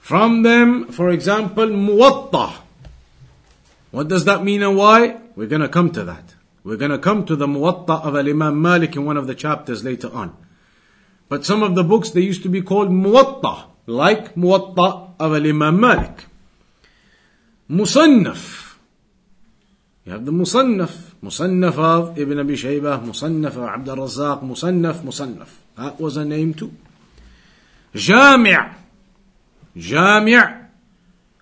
[0.00, 2.52] From them for example muwatta.
[3.90, 5.18] what does that mean and why?
[5.36, 6.34] We're going to come to that.
[6.64, 9.84] We're going to come to the Muwatta of Imam Malik in one of the chapters
[9.84, 10.36] later on.
[11.28, 15.32] But some of the books, they used to be called Muwatta, like Muwatta have
[20.24, 21.12] the Musannaf.
[21.22, 25.48] Musannaf of Ibn Abi Shaybah, Musannaf of Abd al-Razzaq, Musannaf, Musannaf.
[25.76, 26.72] That was a name too.
[27.94, 28.56] Jami'
[29.76, 30.66] Jami'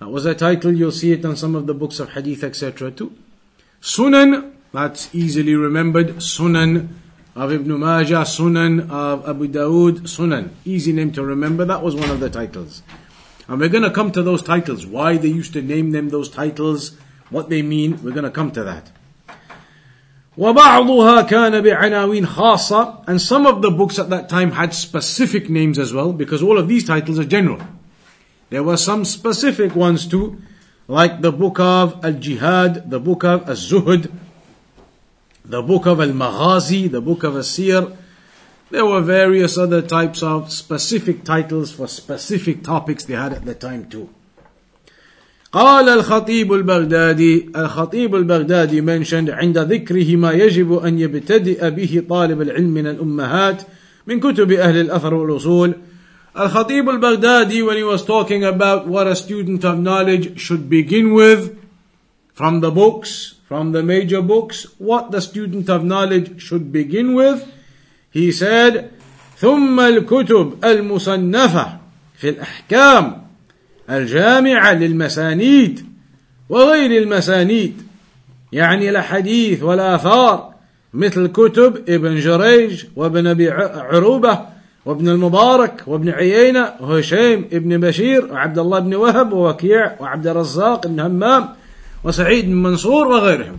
[0.00, 2.90] That was a title, you'll see it on some of the books of hadith, etc.
[2.90, 3.14] too.
[3.80, 6.16] Sunan, that's easily remembered.
[6.16, 6.88] Sunan
[7.37, 10.50] of Ibn Majah, Sunan of Abu Dawood, Sunan.
[10.64, 11.64] Easy name to remember.
[11.64, 12.82] That was one of the titles.
[13.47, 14.86] And we're going to come to those titles.
[14.86, 16.97] Why they used to name them those titles,
[17.29, 18.04] what they mean.
[18.04, 18.92] We're going to come to that.
[20.37, 25.77] وبعضها كان بعناوين خاصة and some of the books at that time had specific names
[25.77, 27.60] as well because all of these titles are general.
[28.50, 30.42] There were some specific ones too
[30.87, 34.12] like the book of Al-Jihad, the book of Al-Zuhd,
[35.46, 37.96] the book of Al-Maghazi, the book of Asir.
[38.73, 43.56] There were various other types of specific titles for specific topics they had at the
[43.56, 44.10] time too.
[45.52, 52.69] قال الخطيب البغدادي الخطيب البغدادي mentioned عند ذكره ما يجب أن يبتدئ به طالب العلم
[52.69, 53.62] من الأمهات
[54.08, 55.73] من كتب أهل الأثر والأصول
[56.35, 61.58] Al-Khatib al-Baghdadi when he was talking about what a student of knowledge should begin with
[62.35, 67.52] from the books from the major books, what the student of knowledge should begin with.
[68.15, 68.85] He said,
[69.38, 71.67] ثم الكتب المصنفة
[72.19, 73.23] في الأحكام
[73.90, 75.87] الجامعة للمسانيد
[76.48, 77.83] وغير المسانيد.
[78.52, 80.54] يعني الأحاديث والآثار
[80.94, 84.40] مثل كتب ابن جريج وابن أبي عروبة
[84.87, 91.00] وابن المبارك وابن عيينة وهشيم ابن بشير وعبد الله بن وهب ووكيع وعبد الرزاق بن
[91.00, 91.48] همام
[92.04, 93.56] وسعيد بن منصور وغيرهم.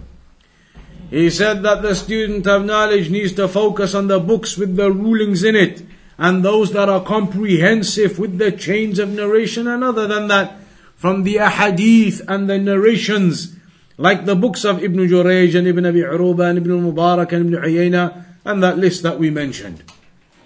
[1.10, 4.92] He said that the student of knowledge needs to focus on the books with the
[4.92, 5.82] rulings in it
[6.16, 10.58] and those that are comprehensive with the chains of narration and other than that
[10.94, 13.56] from the ahadith and the narrations
[13.96, 17.64] like the books of Ibn Jurayj and Ibn Abi Uruba and Ibn Mubarak and Ibn
[17.64, 19.82] Uyayna and that list that we mentioned.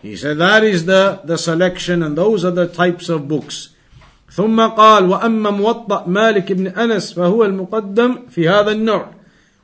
[0.00, 3.70] He said that is the, the selection and those are the types of books.
[4.30, 9.14] ثم قال وأما موطأ مالك بن أنس فهو المقدم في هذا النوع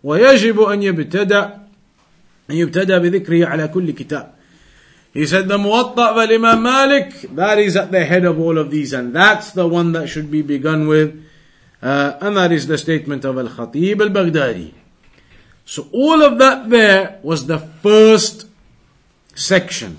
[0.04, 1.58] ويجب أن يبتدأ
[2.50, 4.32] أن يبتدأ بذكره على كل كتاب
[5.12, 8.70] He said the Muwatta of Imam Malik, that is at the head of all of
[8.70, 11.24] these, and that's the one that should be begun with,
[11.82, 14.72] uh, and that is the statement of Al Khatib al Baghdadi.
[15.64, 18.46] So all of that there was the first
[19.34, 19.98] section,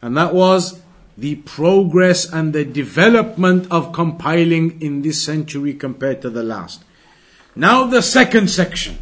[0.00, 0.80] and that was
[1.18, 6.82] the progress and the development of compiling in this century compared to the last.
[7.54, 8.98] Now the second section.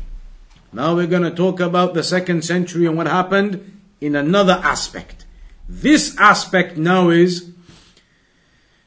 [0.73, 5.25] Now we're going to talk about the second century and what happened in another aspect.
[5.69, 7.51] This aspect now is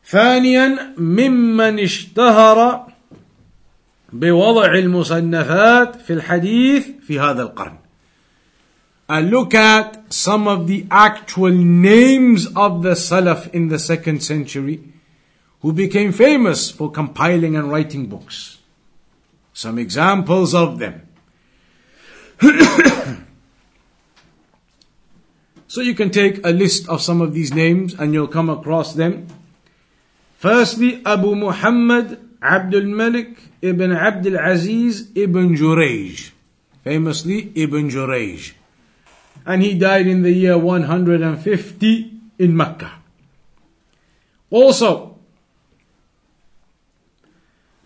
[0.09, 2.87] ثانيا ممن اشتهر
[4.13, 7.77] بوضع المصنفات في الحديث في هذا القرن.
[9.09, 14.81] I look at some of the actual names of the Salaf in the second century
[15.61, 18.57] who became famous for compiling and writing books.
[19.53, 21.07] Some examples of them.
[25.72, 28.92] So you can take a list of some of these names and you'll come across
[28.92, 29.26] them.
[30.36, 36.32] Firstly, Abu Muhammad Abdul Malik ibn Abdul Aziz ibn Jurayj.
[36.84, 38.52] Famously, Ibn Jurayj.
[39.46, 42.92] And he died in the year 150 in Mecca.
[44.50, 45.16] Also,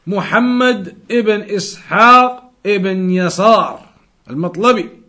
[0.06, 3.85] Muhammad ibn Ishaq ibn Yasar
[4.27, 5.01] al-Matlabi.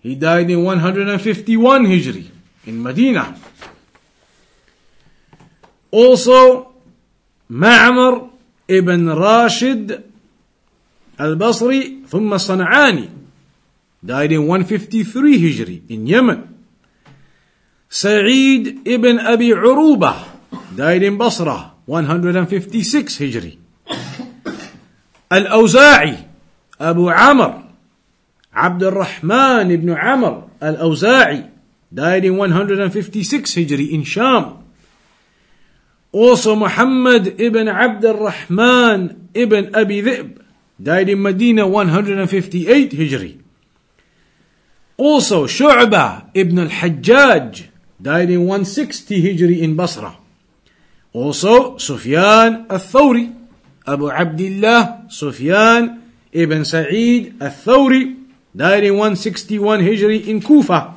[0.00, 2.26] He died in 151 Hijri
[2.66, 3.36] in Medina.
[5.90, 6.72] Also,
[7.50, 8.30] Ma'mar
[8.68, 10.02] ibn Rashid
[11.18, 13.08] al-Basri ثم الصنعاني
[14.04, 16.48] died in 153 Hijri in Yemen.
[17.88, 20.24] Sa'id ibn Abi Uruba
[20.74, 23.58] died in Basra 156 Hijri.
[25.30, 26.24] Al-Awza'i
[26.80, 27.65] Abu Amr
[28.57, 31.45] Abd al-Rahman ibn Amr al-Awza'i
[31.93, 34.65] died in 156 Hijri in Sham.
[36.11, 40.41] Also Muhammad ibn Abd al-Rahman ibn Abi Dhib
[40.81, 43.37] died in Medina 158 Hijri.
[44.97, 47.69] Also Shu'ba ibn al-Hajjaj
[48.01, 50.17] died in 160 Hijri in Basra.
[51.13, 53.33] Also Sufyan al-Thawri,
[53.85, 56.01] Abu Abdullah Sufyan
[56.33, 60.95] ibn Sa'id al-Thawri died in 161 Hijri in Kufa.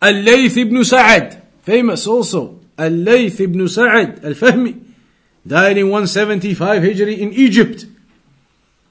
[0.00, 2.60] Al-Layth ibn Sa'ad, famous also.
[2.78, 4.78] Al-Layth ibn Sa'ad al-Fahmi,
[5.46, 7.86] died in 175 Hijri in Egypt.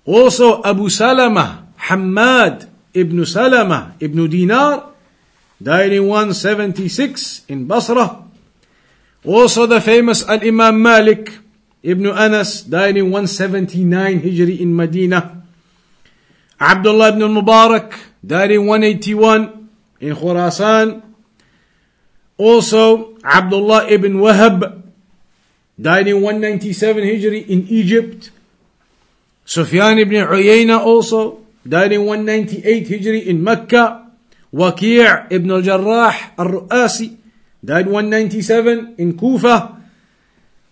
[0.06, 4.92] Also Abu Salama, Hammad ibn Salama ibn Dinar,
[5.62, 8.24] died in 176 in Basra.
[9.26, 11.40] Also the famous Al-Imam Malik
[11.84, 15.37] ibn Anas, died in 179 Hijri in Medina.
[16.60, 17.93] Abdullah ibn Mubarak
[18.26, 19.70] died in 181
[20.01, 21.01] in Khurasan.
[22.38, 24.84] Also, Abdullah ibn Wahab
[25.80, 28.32] died in 197 Hijri in Egypt.
[29.45, 34.10] Sufyan ibn Uyayna also died in 198 Hijri in Mecca.
[34.53, 37.18] Waqi' ibn al-Jarrah al-Ru'asi
[37.64, 39.78] died 197 in Kufa.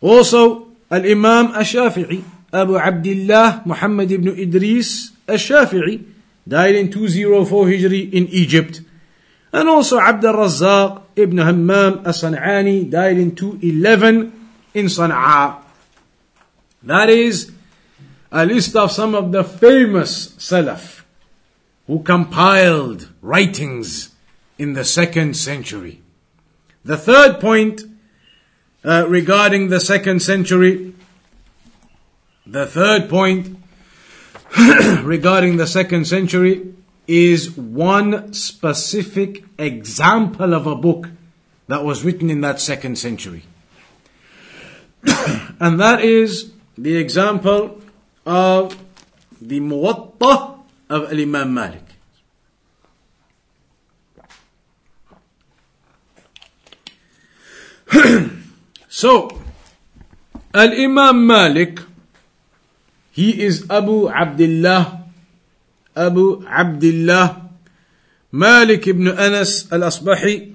[0.01, 2.23] Also, Al-Imam al-Shafi'i,
[2.53, 6.05] Abu Abdullah Muhammad ibn Idris al-Shafi'i
[6.47, 8.81] died in 204 Hijri in Egypt.
[9.51, 15.61] And also Abd al-Razzaq ibn Hammam al-San'ani died in 211 in Sana'a.
[16.83, 17.51] That is
[18.31, 21.01] a list of some of the famous Salaf
[21.87, 24.13] who compiled writings
[24.57, 26.01] in the second century.
[26.83, 27.81] The third point
[28.83, 30.93] uh, regarding the second century,
[32.45, 33.57] the third point
[35.03, 36.73] regarding the second century
[37.07, 41.09] is one specific example of a book
[41.67, 43.43] that was written in that second century.
[45.59, 47.81] and that is the example
[48.25, 48.77] of
[49.41, 51.81] the Muwatta of Imam Malik.
[58.87, 59.41] so,
[60.53, 61.79] Al Imam Malik,
[63.15, 65.07] he is Abu Abdullah,
[65.95, 67.47] Abu Abdullah,
[68.31, 70.53] Malik ibn Anas al Asbahi,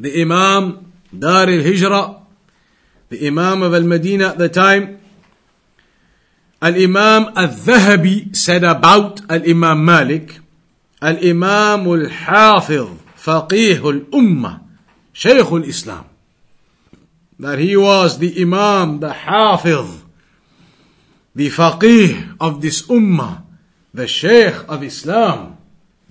[0.00, 2.20] the Imam Dar al Hijra,
[3.10, 4.98] the Imam of Al Medina at the time.
[6.60, 10.40] Al Imam al Dhahabi said about Al Imam Malik,
[11.00, 14.60] Al Imam al Hafiz, Faqih al Ummah,
[15.12, 16.06] Shaykh al Islam
[17.38, 20.02] that he was the Imam, the Hafiz,
[21.38, 23.42] the Faqih of this Ummah,
[23.94, 25.56] the Shaykh of Islam,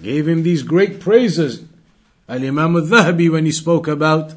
[0.01, 1.65] gave him these great praises.
[2.29, 4.31] Al Imam al Dhahabi when he spoke about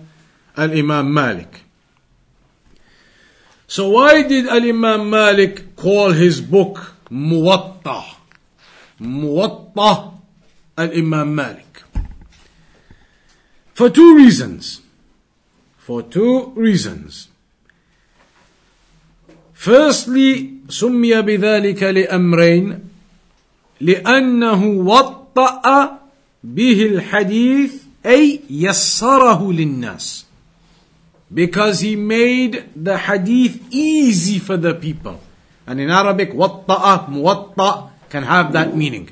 [0.56, 1.62] Al Imam Malik.
[3.68, 8.16] So why did Al Imam Malik call his book Muwatta?
[8.98, 10.18] Muwatta
[10.76, 11.84] Al Imam Malik.
[13.74, 14.80] For two reasons.
[15.78, 17.29] For two reasons.
[19.59, 22.79] Firstly, سمي بذلك لأمرين
[23.81, 25.99] لأنه وطأ
[26.43, 27.73] به الحديث
[28.05, 30.25] أي يسره للناس
[31.33, 35.19] because he made the hadith easy for the people.
[35.67, 39.09] And in Arabic, watta'a, muwatta can have that meaning.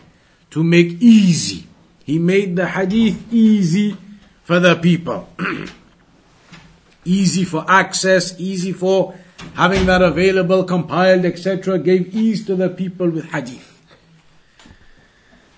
[0.52, 1.66] To make easy.
[2.06, 3.98] He made the hadith easy
[4.44, 5.28] for the people.
[7.06, 9.16] easy for access, easy for
[9.56, 11.80] having that available, compiled, etc.
[11.80, 13.70] Gave ease to the people with hadith.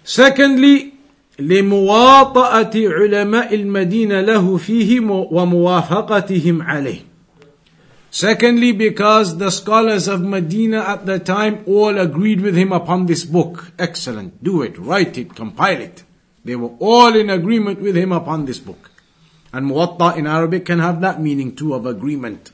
[0.04, 0.94] Secondly,
[1.40, 5.00] لمواطأة علماء المدينة له فيه
[5.32, 7.02] وموافقتهم عليه.
[8.10, 13.26] Secondly, because the scholars of Medina at the time all agreed with him upon this
[13.26, 13.74] book.
[13.78, 14.42] Excellent.
[14.42, 16.04] Do it, write it, compile it.
[16.46, 18.90] They were all in agreement with him upon this book.
[19.52, 22.52] And muwatta in Arabic can have that meaning too of agreement.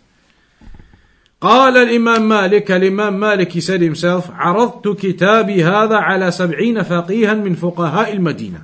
[1.41, 7.55] قال الإمام مالك الإمام مالك he said himself عرضت كتابي هذا على سبعين فقيها من
[7.55, 8.62] فقهاء المدينة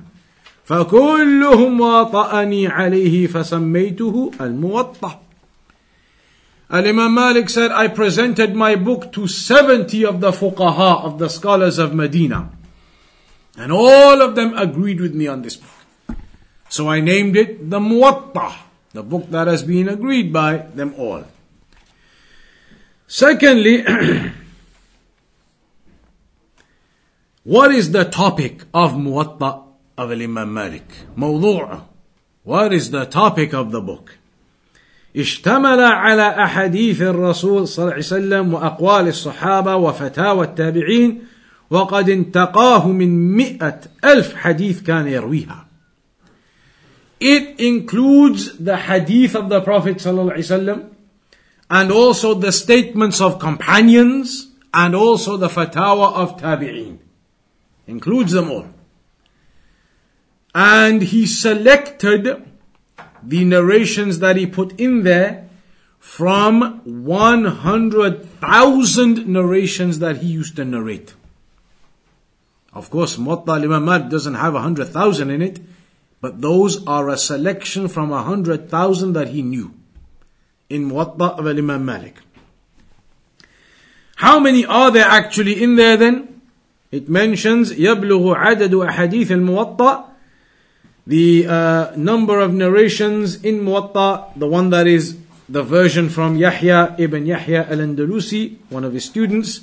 [0.65, 5.19] فكلهم واطأني عليه فسميته الموطأ
[6.73, 11.77] Al-Imam Malik said, I presented my book to 70 of the fuqaha, of the scholars
[11.77, 12.49] of Medina.
[13.55, 16.17] And all of them agreed with me on this book.
[16.69, 18.55] So I named it the Muwatta,
[18.91, 21.25] the book that has been agreed by them all.
[23.06, 23.84] Secondly,
[27.44, 29.62] what is the topic of Muwatta
[29.96, 30.84] of Imam Malik?
[31.16, 31.80] موضوع.
[32.44, 34.18] What is the topic of the book?
[35.16, 41.22] اشتمل على أحاديث الرسول صلى الله عليه وسلم وأقوال الصحابة وفتاوى التابعين
[41.70, 45.64] وقد انتقاه من مئة ألف حديث كان يرويها
[47.20, 50.88] It includes the hadith of the Prophet صلى الله عليه وسلم
[51.73, 56.99] and also the statements of companions and also the fatwa of tabi'een.
[57.87, 58.67] Includes them all.
[60.53, 62.45] And he selected
[63.23, 65.49] the narrations that he put in there
[65.97, 71.15] from 100,000 narrations that he used to narrate.
[72.71, 75.59] Of course, Muwatta Imam doesn't have 100,000 in it,
[76.21, 79.73] but those are a selection from 100,000 that he knew
[80.68, 82.16] in Muwatta of Imam Malik.
[84.16, 86.40] How many are there actually in there then?
[86.90, 90.08] It mentions يبلغ عدد أحاديث الموطأ
[91.08, 95.16] the uh, number of narrations in Muwatta, the one that is
[95.48, 99.62] the version from Yahya ibn Yahya al-Andalusi, one of his students,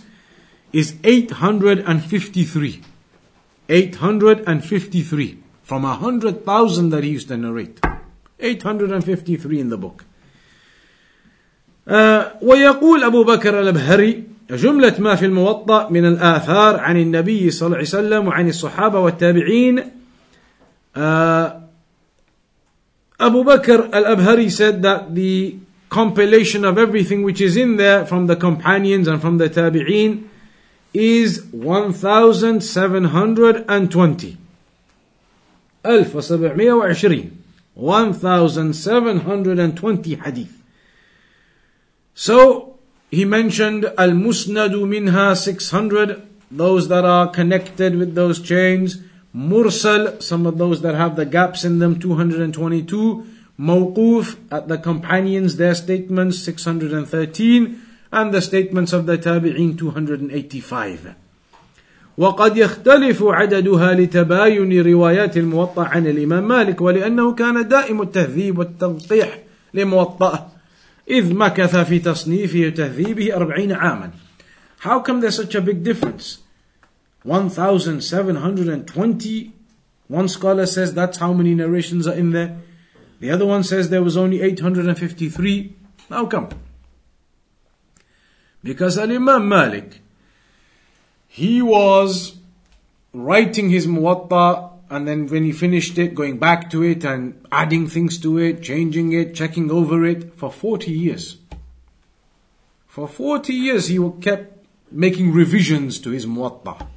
[0.73, 2.81] is 853.
[3.69, 7.79] 853 from 100,000 that he used to narrate.
[8.39, 10.03] 853 in the book.
[11.91, 17.76] آه، ويقول أبو بكر الأبهري جملة ما في الموطأ من الآثار عن النبي صلى الله
[17.76, 19.84] عليه وسلم وعن الصحابة والتابعين.
[20.97, 21.61] آه،
[23.20, 25.55] أبو بكر الأبهري said that the
[25.91, 30.24] compilation of everything which is in there from the companions and from the تابعين
[30.95, 33.64] is 1720
[37.74, 40.59] 1720 1720 حديث
[42.13, 42.79] So
[43.11, 46.21] he mentioned Al Musnad minha 600
[46.51, 49.01] those that are connected with those chains.
[49.36, 53.27] Mursal, some of those that have the gaps in them, 222.
[53.59, 57.81] Mawquf, at the companions, their statements, 613.
[58.11, 61.15] And the statements of the Tabi'een, 285.
[62.17, 69.39] وقد يختلف عددها لتباين روايات الموطأ عن الإمام مالك ولأنه كان دائم التهذيب والتنقيح
[69.73, 70.47] لموطأه
[71.09, 74.11] إذ مكث في تصنيفه وتهذيبه أربعين عاما
[74.79, 76.39] How come there's such a big difference?
[77.23, 79.55] 1720
[80.07, 82.57] One scholar says that's how many narrations are in there.
[83.19, 85.73] The other one says there was only 853.
[86.09, 86.49] How come?
[88.63, 90.01] Because Al Imam Malik,
[91.27, 92.36] he was
[93.13, 97.86] writing his Muwatta and then when he finished it, going back to it and adding
[97.86, 101.38] things to it, changing it, checking over it for 40 years.
[102.88, 106.88] For 40 years he kept making revisions to his Muwatta.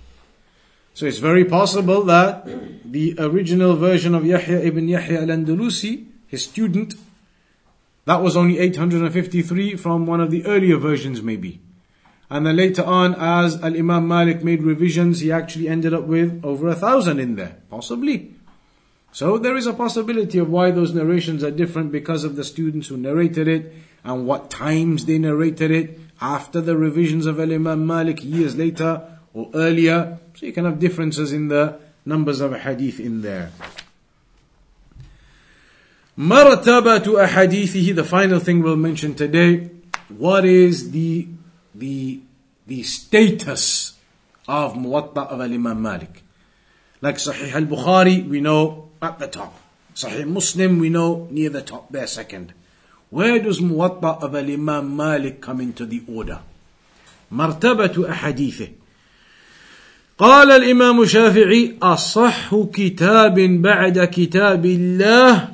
[0.95, 2.45] So it's very possible that
[2.91, 6.95] the original version of Yahya ibn Yahya al-Andalusi, his student,
[8.05, 11.61] that was only 853 from one of the earlier versions maybe.
[12.32, 16.44] And then later on, as Al Imam Malik made revisions, he actually ended up with
[16.44, 18.34] over a thousand in there, possibly.
[19.12, 22.88] So there is a possibility of why those narrations are different because of the students
[22.88, 23.72] who narrated it
[24.04, 29.02] and what times they narrated it after the revisions of Al Imam Malik years later
[29.32, 30.18] or earlier.
[30.34, 33.50] So you can have differences in the numbers of a hadith in there.
[36.18, 39.70] مرتبة أحاديثه, the final thing we'll mention today.
[40.08, 41.28] What is the
[41.74, 42.20] the,
[42.66, 43.94] the status
[44.46, 46.22] of Muwatta of Imam Malik.
[47.00, 49.54] Like Sahih al Bukhari, we know at the top.
[49.94, 52.52] Sahih Muslim, we know near the top there, second.
[53.10, 56.40] Where does Muwatta of Imam Malik come into the order?
[57.32, 58.68] مرتبة أحاديثه
[60.18, 65.48] قال الإمام الشافعي أصح كتاب بعد كتاب الله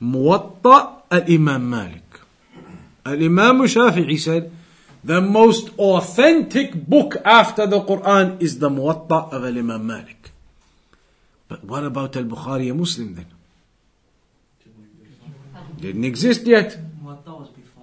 [0.00, 1.99] موطأ الإمام مالك
[3.05, 4.51] and Imam Shafi'i said,
[5.03, 10.31] the most authentic book after the Quran is the Muwatta of Imam Malik.
[11.47, 13.25] But what about Al Bukhari a Muslim then?
[15.79, 16.77] Didn't exist yet.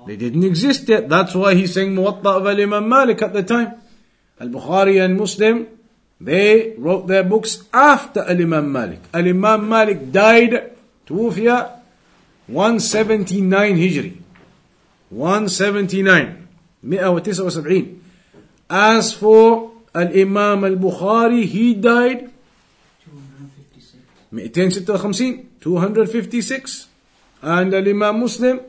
[0.07, 1.09] They didn't exist yet.
[1.09, 3.75] That's why he's saying Muwatta of Imam Malik at the time.
[4.41, 5.67] Al Bukhari and Muslim,
[6.21, 9.01] they wrote their books after Al Imam Malik.
[9.13, 11.81] Al Imam Malik died, Tuwfiya,
[12.47, 14.17] 179 Hijri.
[15.11, 16.49] 179
[16.83, 18.01] 179
[18.71, 22.31] As for Al-Imam Al-Bukhari, he died
[24.31, 26.89] 256 256
[27.43, 28.61] and Al-Imam Muslim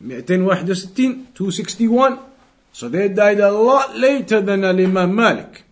[0.00, 2.18] 261 261
[2.78, 5.64] so they died a lot later than Al-Imam Malik.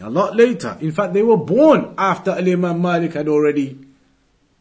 [0.00, 0.76] A lot later.
[0.80, 3.78] In fact they were born after Al-Imam Malik had already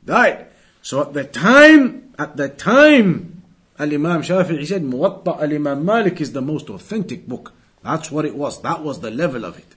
[0.06, 0.46] died.
[0.84, 3.41] So at the time at the time
[3.81, 7.53] Al-Imam Shafi'i said, Muwatta Al-Imam Malik is the most authentic book.
[7.83, 8.63] That's what it was.
[8.63, 9.77] That was the level of it.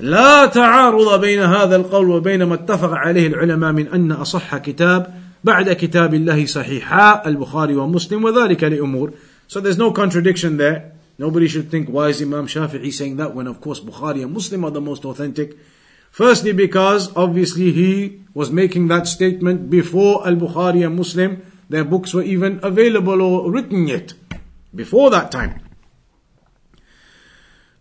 [0.00, 5.72] لا تعارض بين هذا القول وبين ما اتفق عليه العلماء من أن أصح كتاب بعد
[5.72, 9.12] كتاب الله صحيحا البخاري ومسلم وذلك لأمور
[9.48, 10.92] So there's no contradiction there.
[11.18, 14.64] Nobody should think, why is Imam Shafi'i saying that when of course Bukhari and Muslim
[14.64, 15.58] are the most authentic?
[16.10, 22.22] Firstly because obviously he was making that statement before Al-Bukhari and Muslim their books were
[22.22, 24.12] even available or written yet,
[24.74, 25.60] before that time.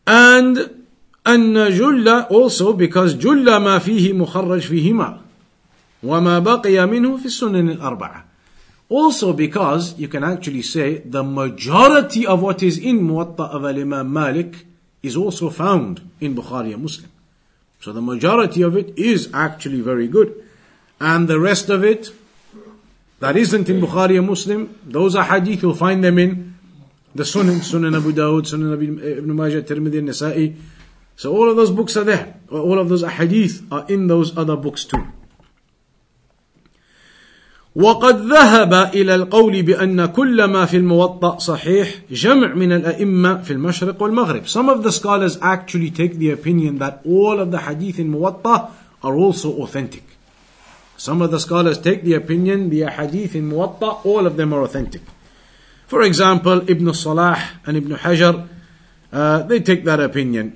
[0.08, 0.80] And
[1.28, 5.22] أن جل also because جل ما فيه مخرج فيهما
[6.04, 8.26] وما بقي منه في السنن الأربعة
[8.90, 14.12] also because you can actually say the majority of what is in Muwatta of Imam
[14.12, 14.66] Malik
[15.04, 17.12] is also found in Bukhari and Muslim.
[17.82, 20.34] So the majority of it is actually very good.
[21.00, 22.10] And the rest of it
[23.20, 26.56] that isn't in Bukhari and Muslim, those are hadith, you'll find them in
[27.14, 30.56] the Sunan, Sunan Abu Dawud, Sunan Ibn Majah, Tirmidhi, Nasa'i.
[31.16, 32.36] So all of those books are there.
[32.52, 35.06] All of those hadith are in those other books too.
[37.76, 44.02] وقد ذهب إلى القول بأن كل ما في الموطأ صحيح جمع من الأئمة في المشرق
[44.02, 44.48] والمغرب.
[44.48, 48.72] Some of the scholars actually take the opinion that all of the hadith in Muwatta
[49.04, 50.04] are also authentic.
[51.04, 54.62] Some of the scholars take the opinion, the hadith in Muwatta, all of them are
[54.64, 55.02] authentic.
[55.88, 58.48] For example, Ibn Salah and Ibn Hajar,
[59.12, 60.56] uh, they take that opinion.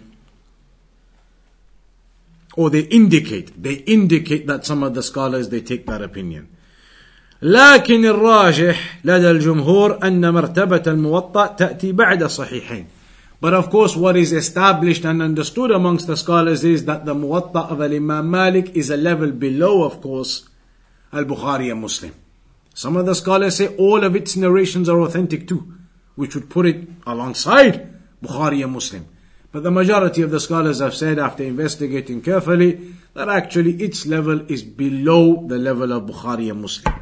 [2.55, 6.49] Or they indicate, they indicate that some of the scholars, they take that opinion.
[7.41, 12.85] لكن الراجح لدى الجمهور أن مرتبة الموطأ تأتي بعد الصحيحين.
[13.43, 17.69] But of course, what is established and understood amongst the scholars is that the Muwatta
[17.69, 20.47] of Imam Malik is a level below, of course,
[21.11, 22.15] Al Bukhari and Muslim.
[22.73, 25.73] Some of the scholars say all of its narrations are authentic too,
[26.15, 27.93] which would put it alongside
[28.23, 29.05] Bukhari and Muslim.
[29.51, 34.39] But the majority of the scholars have said after investigating carefully that actually its level
[34.49, 36.93] is below the level of Bukhari and Muslim.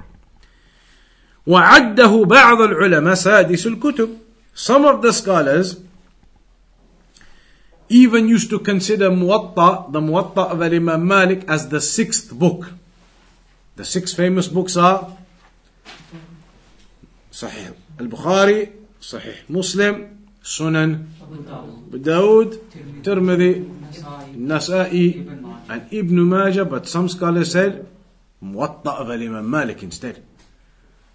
[1.48, 4.18] وعده بعض العلماء سادس الكتب
[4.54, 5.78] Some of the scholars
[7.89, 12.73] even used to consider Muwatta, the Muwatta of Al Imam Malik, as the sixth book.
[13.77, 15.17] The six famous books are
[17.31, 21.09] Sahih al-Bukhari, Sahih Muslim, Sunan
[21.91, 22.57] Dawud,
[23.03, 23.69] Tirmidhi,
[24.37, 25.29] Nasa'i,
[25.69, 27.87] and Ibn Majah, but some scholars said
[28.43, 30.23] Muwatta of Al Imam Malik instead.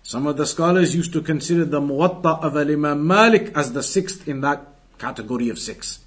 [0.04, 3.84] Some of the scholars used to consider the Muwatta of Al Imam Malik as the
[3.84, 4.68] sixth in that
[5.00, 6.00] category of six.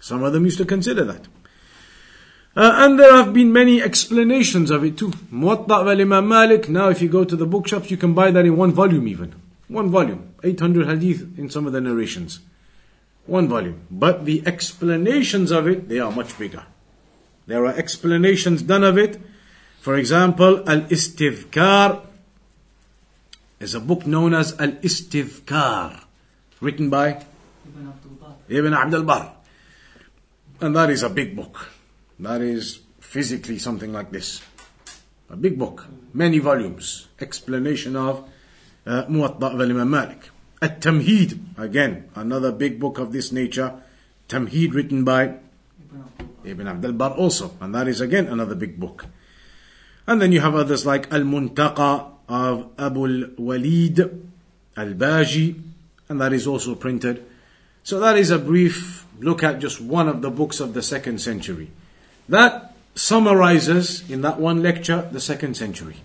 [0.00, 1.26] Some of them used to consider that.
[2.56, 5.10] Uh, and there have been many explanations of it too.
[5.32, 8.44] Muwatta of Imam Malik, now if you go to the bookshops, you can buy that
[8.44, 9.34] in one volume even.
[9.68, 10.34] One volume.
[10.42, 12.40] 800 hadith in some of the narrations.
[13.26, 13.86] One volume.
[13.90, 16.64] But the explanations of it, they are much bigger.
[17.46, 19.20] There are explanations done of it.
[19.80, 22.04] For example, Al Istidhkar
[23.60, 26.04] is a book known as Al Istidhkar,
[26.60, 27.24] written by
[28.48, 29.37] Ibn Abdul Bar.
[30.60, 31.70] And that is a big book.
[32.18, 34.42] That is physically something like this.
[35.30, 37.06] A big book, many volumes.
[37.20, 38.28] Explanation of
[38.86, 40.30] uh, Muwatta of Imam Malik.
[40.60, 43.74] At-Tamheed, again, another big book of this nature.
[44.28, 45.36] Tamheed written by
[46.44, 47.54] Ibn Abdul Bar also.
[47.60, 49.06] And that is again another big book.
[50.06, 54.00] And then you have others like Al-Muntaqa of Abu Walid
[54.76, 55.62] Al-Baji.
[56.08, 57.24] And that is also printed.
[57.84, 61.20] So that is a brief look at just one of the books of the second
[61.20, 61.70] century.
[62.28, 65.96] That summarizes in that one lecture the second century.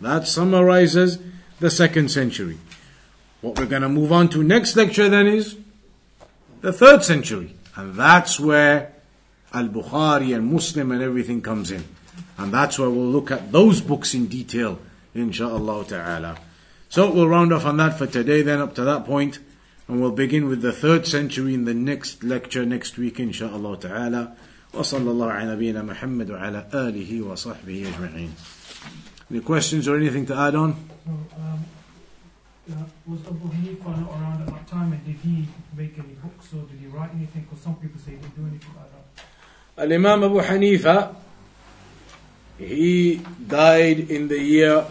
[0.00, 1.18] That summarizes
[1.60, 2.58] the second century.
[3.40, 5.56] What we're going to move on to next lecture then is
[6.60, 7.54] the third century.
[7.74, 8.92] And that's where
[9.52, 11.84] Al Bukhari and Muslim and everything comes in.
[12.38, 14.78] And that's where we'll look at those books in detail,
[15.14, 16.38] inshaAllah ta'ala.
[16.88, 19.38] So we'll round off on that for today, then up to that point.
[19.87, 24.35] And we'll begin with the third century in the next lecture next week, inshaAllah ta'ala.
[24.73, 28.31] وصلى الله على نبينا محمد وعلى آله وصحبه أجمعين.
[29.31, 30.75] Any questions or anything to add on?
[31.05, 31.65] No, um,
[32.69, 36.53] uh, was Abu Hanifa not around at that time and did he make any books
[36.53, 37.47] or did he write anything?
[37.49, 39.83] Because some people say he didn't do anything like that.
[39.83, 41.15] Al-Imam Abu Hanifa,
[42.57, 44.85] he died in the year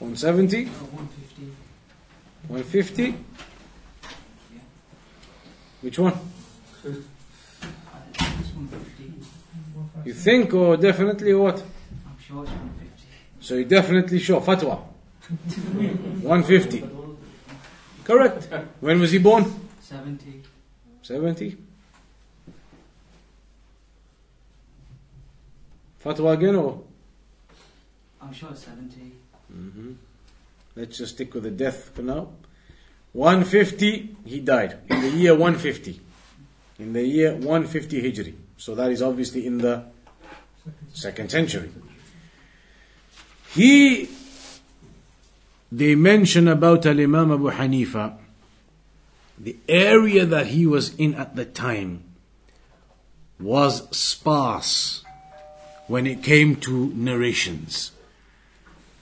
[0.00, 0.64] 170?
[0.64, 1.42] 150.
[2.48, 3.14] 150?
[5.82, 6.14] Which one?
[10.04, 11.62] You think or definitely what?
[12.06, 13.06] I'm sure it's 150.
[13.40, 14.40] So you definitely sure.
[14.40, 14.80] Fatwa.
[16.22, 16.84] 150.
[18.04, 18.48] Correct.
[18.80, 19.44] When was he born?
[19.82, 20.42] 70.
[21.02, 21.56] 70?
[26.02, 26.82] Fatwa again or?
[28.22, 29.12] I'm sure 70.
[29.52, 29.92] Mm-hmm.
[30.76, 32.28] Let's just stick with the death for now.
[33.12, 36.00] 150, he died in the year 150.
[36.78, 38.34] In the year 150 Hijri.
[38.56, 39.84] So that is obviously in the
[40.92, 41.70] second century.
[43.52, 44.08] He,
[45.72, 48.16] they mention about Al Imam Abu Hanifa,
[49.38, 52.04] the area that he was in at the time
[53.40, 55.02] was sparse
[55.88, 57.90] when it came to narrations.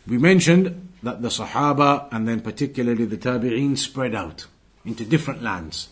[0.09, 4.47] We mentioned that the Sahaba and then particularly the Tabi'een spread out
[4.87, 5.91] into different lands.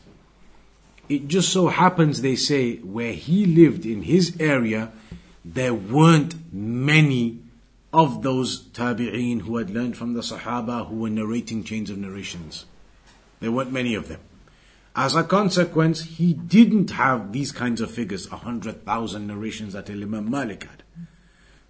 [1.06, 4.90] It just so happens, they say, where he lived in his area,
[5.44, 7.40] there weren't many
[7.92, 12.64] of those Tabi'een who had learned from the Sahaba who were narrating chains of narrations.
[13.40, 14.20] There weren't many of them.
[14.96, 19.90] As a consequence, he didn't have these kinds of figures, a hundred thousand narrations that
[19.90, 20.82] Imam Malik had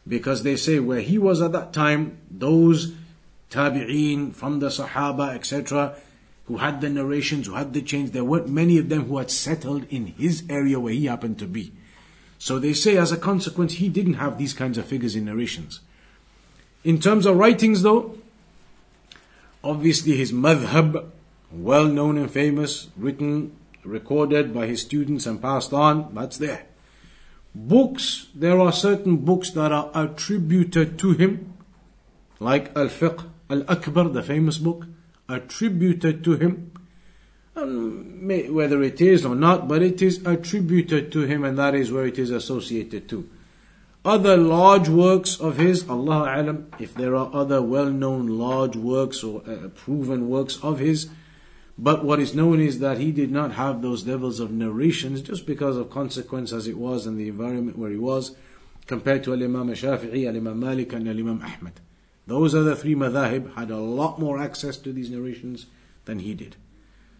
[0.07, 2.95] because they say where he was at that time, those
[3.51, 5.97] tabi'een from the Sahaba, etc.,
[6.47, 9.31] who had the narrations, who had the chains, there weren't many of them who had
[9.31, 11.73] settled in his area where he happened to be.
[12.39, 15.81] So they say as a consequence, he didn't have these kinds of figures in narrations.
[16.85, 18.17] In terms of writings though,
[19.65, 21.07] obviously his madhab,
[21.51, 26.67] well known and famous, written, recorded by his students and passed on, that's there.
[27.59, 31.55] Books, there are certain books that are attributed to him,
[32.39, 34.87] like Al Fiqh Al Akbar, the famous book,
[35.29, 36.73] attributed to him.
[37.57, 41.91] Um, whether it is or not, but it is attributed to him and that is
[41.91, 43.27] where it is associated to.
[44.05, 49.43] Other large works of his, Allah alam, if there are other well-known large works or
[49.49, 51.09] uh, proven works of his,
[51.79, 55.47] but what is known is that he did not have those levels of narrations just
[55.47, 58.35] because of consequence as it was in the environment where he was,
[58.87, 61.81] compared to Al-Imam Shafi'i, Al-Imam Malik and Al-Imam Ahmad.
[62.27, 65.67] Those other three madhahib had a lot more access to these narrations
[66.07, 66.57] than he did.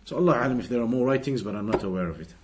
[0.05, 2.35] So Allah alam if there are more writings, but I'm not aware of it.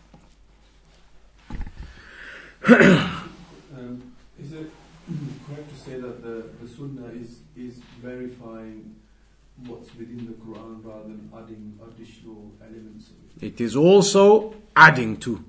[3.76, 4.70] um, is it
[5.46, 8.94] correct to say that the, the Sunnah is, is verifying
[9.66, 13.10] what's within the Quran rather than adding additional elements?
[13.40, 15.44] It is also adding to.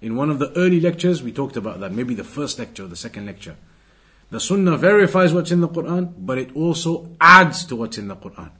[0.00, 2.88] In one of the early lectures, we talked about that, maybe the first lecture or
[2.88, 3.56] the second lecture.
[4.30, 8.16] The Sunnah verifies what's in the Quran, but it also adds to what's in the
[8.16, 8.50] Quran.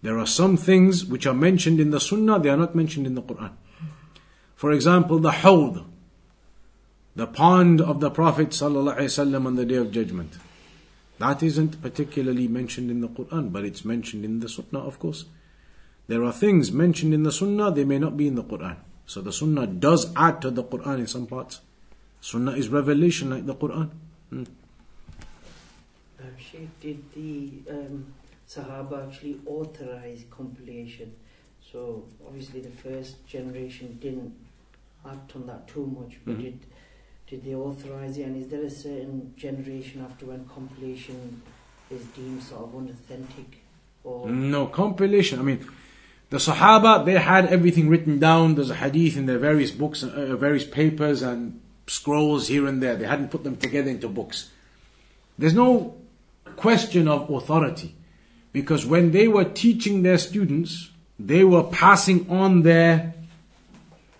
[0.00, 3.14] There are some things which are mentioned in the Sunnah, they are not mentioned in
[3.14, 3.52] the Quran.
[4.54, 5.84] For example, the Hawd,
[7.14, 10.38] the pond of the Prophet ﷺ on the Day of Judgment.
[11.18, 15.26] That isn't particularly mentioned in the Quran, but it's mentioned in the Sunnah, of course.
[16.08, 18.76] There are things mentioned in the Sunnah, they may not be in the Quran.
[19.06, 21.60] So the Sunnah does add to the Quran in some parts.
[22.20, 23.90] Sunnah is revelation like the Quran.
[24.30, 24.44] Hmm.
[26.20, 28.06] Uh, Sheikh, did the um,
[28.48, 31.14] Sahaba actually authorize compilation?
[31.60, 34.34] So obviously the first generation didn't
[35.08, 36.42] act on that too much, but mm-hmm.
[36.42, 36.66] did
[37.32, 38.24] did they authorize it?
[38.26, 41.40] And is there a certain generation after when compilation
[41.90, 43.62] is deemed sort of unauthentic?
[44.04, 45.38] Or no compilation.
[45.38, 45.66] I mean,
[46.28, 48.56] the Sahaba they had everything written down.
[48.56, 52.96] There's a hadith in their various books, uh, various papers and scrolls here and there.
[52.96, 54.50] They hadn't put them together into books.
[55.38, 55.96] There's no
[56.56, 57.94] question of authority
[58.52, 63.14] because when they were teaching their students, they were passing on their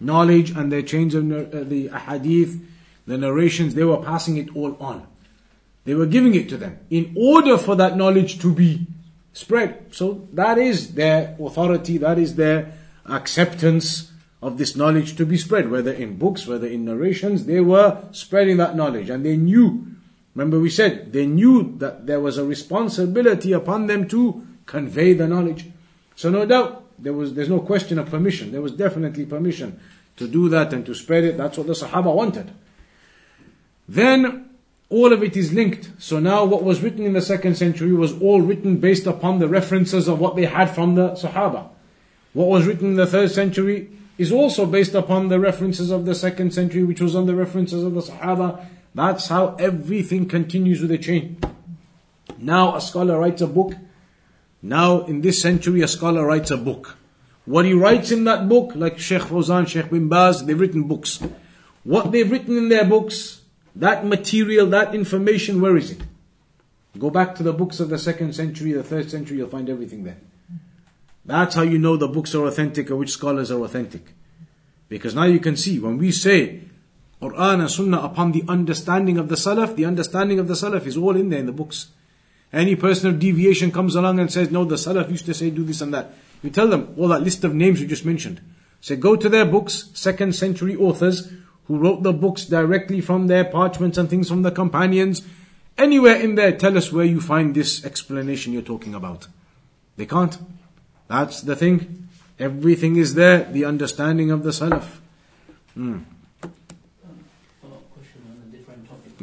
[0.00, 2.71] knowledge and their chains of uh, the hadith
[3.06, 5.06] the narrations, they were passing it all on.
[5.84, 8.86] They were giving it to them in order for that knowledge to be
[9.32, 9.94] spread.
[9.94, 12.72] So that is their authority, that is their
[13.06, 18.04] acceptance of this knowledge to be spread, whether in books, whether in narrations, they were
[18.12, 19.86] spreading that knowledge and they knew.
[20.34, 25.28] Remember we said they knew that there was a responsibility upon them to convey the
[25.28, 25.66] knowledge.
[26.16, 28.52] So no doubt there was there's no question of permission.
[28.52, 29.78] There was definitely permission
[30.16, 31.36] to do that and to spread it.
[31.36, 32.50] That's what the Sahaba wanted.
[33.92, 34.48] Then
[34.88, 35.90] all of it is linked.
[35.98, 39.48] So now what was written in the second century was all written based upon the
[39.48, 41.68] references of what they had from the Sahaba.
[42.32, 46.14] What was written in the third century is also based upon the references of the
[46.14, 48.64] second century, which was on the references of the Sahaba.
[48.94, 51.36] That's how everything continues with a chain.
[52.38, 53.74] Now a scholar writes a book.
[54.62, 56.96] Now in this century a scholar writes a book.
[57.44, 61.22] What he writes in that book, like Sheikh Fawzan, Sheikh bin Baz, they've written books.
[61.84, 63.41] What they've written in their books
[63.76, 66.02] that material, that information, where is it?
[66.98, 70.04] Go back to the books of the second century, the third century, you'll find everything
[70.04, 70.18] there.
[71.24, 74.12] That's how you know the books are authentic or which scholars are authentic.
[74.88, 76.60] Because now you can see, when we say
[77.22, 80.96] Quran and Sunnah upon the understanding of the Salaf, the understanding of the Salaf is
[80.96, 81.88] all in there in the books.
[82.52, 85.64] Any person of deviation comes along and says, no, the Salaf used to say do
[85.64, 86.12] this and that.
[86.42, 88.42] You tell them all that list of names you just mentioned.
[88.80, 91.32] Say, go to their books, second century authors,
[91.72, 95.22] who wrote the books directly from their parchments and things from the companions.
[95.78, 99.26] Anywhere in there, tell us where you find this explanation you're talking about.
[99.96, 100.36] They can't.
[101.08, 102.08] That's the thing.
[102.38, 104.98] Everything is there, the understanding of the Salaf.
[105.72, 106.00] Hmm.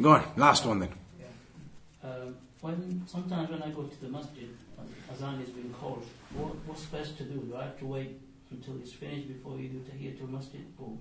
[0.02, 0.88] Go on, last one then.
[1.20, 2.10] Yeah.
[2.10, 4.48] Um, when sometimes when I go to the masjid,
[5.12, 6.04] azan is being called.
[6.34, 7.34] What, what's best to do?
[7.34, 8.18] Do I have to wait
[8.50, 10.96] until it's finished before you do tahiyatul masjid, or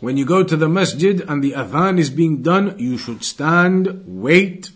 [0.00, 4.02] when you go to the masjid and the adhan is being done, you should stand,
[4.06, 4.70] wait,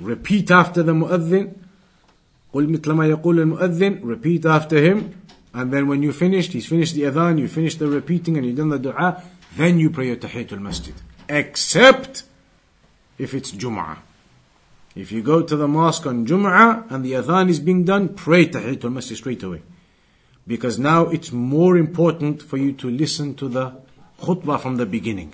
[0.00, 1.54] repeat after the muaddin.
[2.54, 5.14] قل مثل ما يقول المؤذن repeat after him
[5.52, 8.56] and then when you finished he's finished the adhan you finished the repeating and you've
[8.56, 9.22] done the dua
[9.56, 10.94] then you pray your tahiyatul masjid
[11.28, 12.22] except
[13.18, 13.98] if it's Jum'ah
[14.94, 18.46] if you go to the mosque on Jum'ah and the adhan is being done pray
[18.46, 19.60] tahiyatul masjid straight away
[20.46, 23.76] because now it's more important for you to listen to the
[24.21, 25.33] khutbah from the beginning.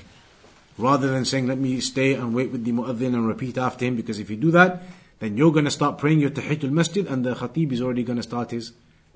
[0.78, 3.96] Rather than saying, let me stay and wait with the muaddin and repeat after him,
[3.96, 4.82] because if you do that,
[5.20, 8.18] then you're going to start praying your tahiyatul masjid and the khatib is already going
[8.18, 8.72] to start his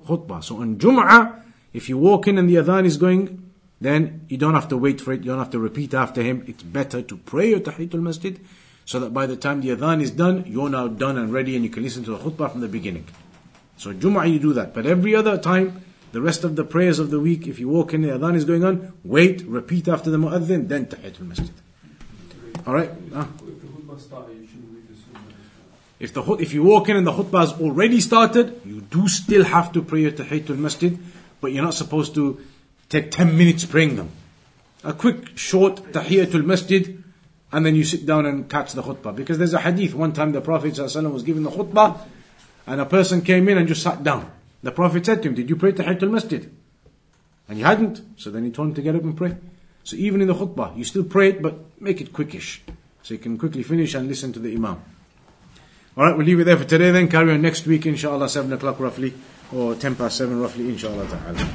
[0.06, 0.44] khutbah.
[0.44, 1.42] So on Jum'ah,
[1.72, 3.50] if you walk in and the adhan is going,
[3.80, 6.44] then you don't have to wait for it, you don't have to repeat after him.
[6.46, 8.38] It's better to pray your tahiyatul masjid
[8.84, 11.64] so that by the time the adhan is done, you're now done and ready and
[11.64, 13.06] you can listen to the khutbah from the beginning.
[13.78, 14.74] So Jum'ah you do that.
[14.74, 15.82] But every other time,
[16.14, 18.44] the rest of the prayers of the week, if you walk in, the adhan is
[18.44, 21.50] going on, wait, repeat after the mu'adhin, then tahiyatul masjid.
[22.64, 22.90] Alright?
[23.12, 23.26] Ah.
[25.98, 29.42] If the if you walk in and the khutbah has already started, you do still
[29.42, 30.96] have to pray your tahiyatul masjid,
[31.40, 32.40] but you're not supposed to
[32.88, 34.10] take 10 minutes praying them.
[34.84, 37.02] A quick, short tahiyatul masjid,
[37.50, 39.16] and then you sit down and catch the khutbah.
[39.16, 41.98] Because there's a hadith, one time the Prophet ﷺ was giving the khutbah,
[42.68, 44.30] and a person came in and just sat down.
[44.64, 46.50] The Prophet said to him, Did you pray tahiyatul masjid?
[47.48, 49.36] And he hadn't, so then he told him to get up and pray.
[49.82, 52.60] So even in the khutbah, you still pray it, but make it quickish.
[53.02, 54.82] So you can quickly finish and listen to the Imam.
[55.98, 57.08] Alright, we'll leave it there for today then.
[57.08, 59.12] Carry on next week, inshallah, 7 o'clock roughly,
[59.52, 61.46] or 10 past 7 roughly, inshallah ta'ala.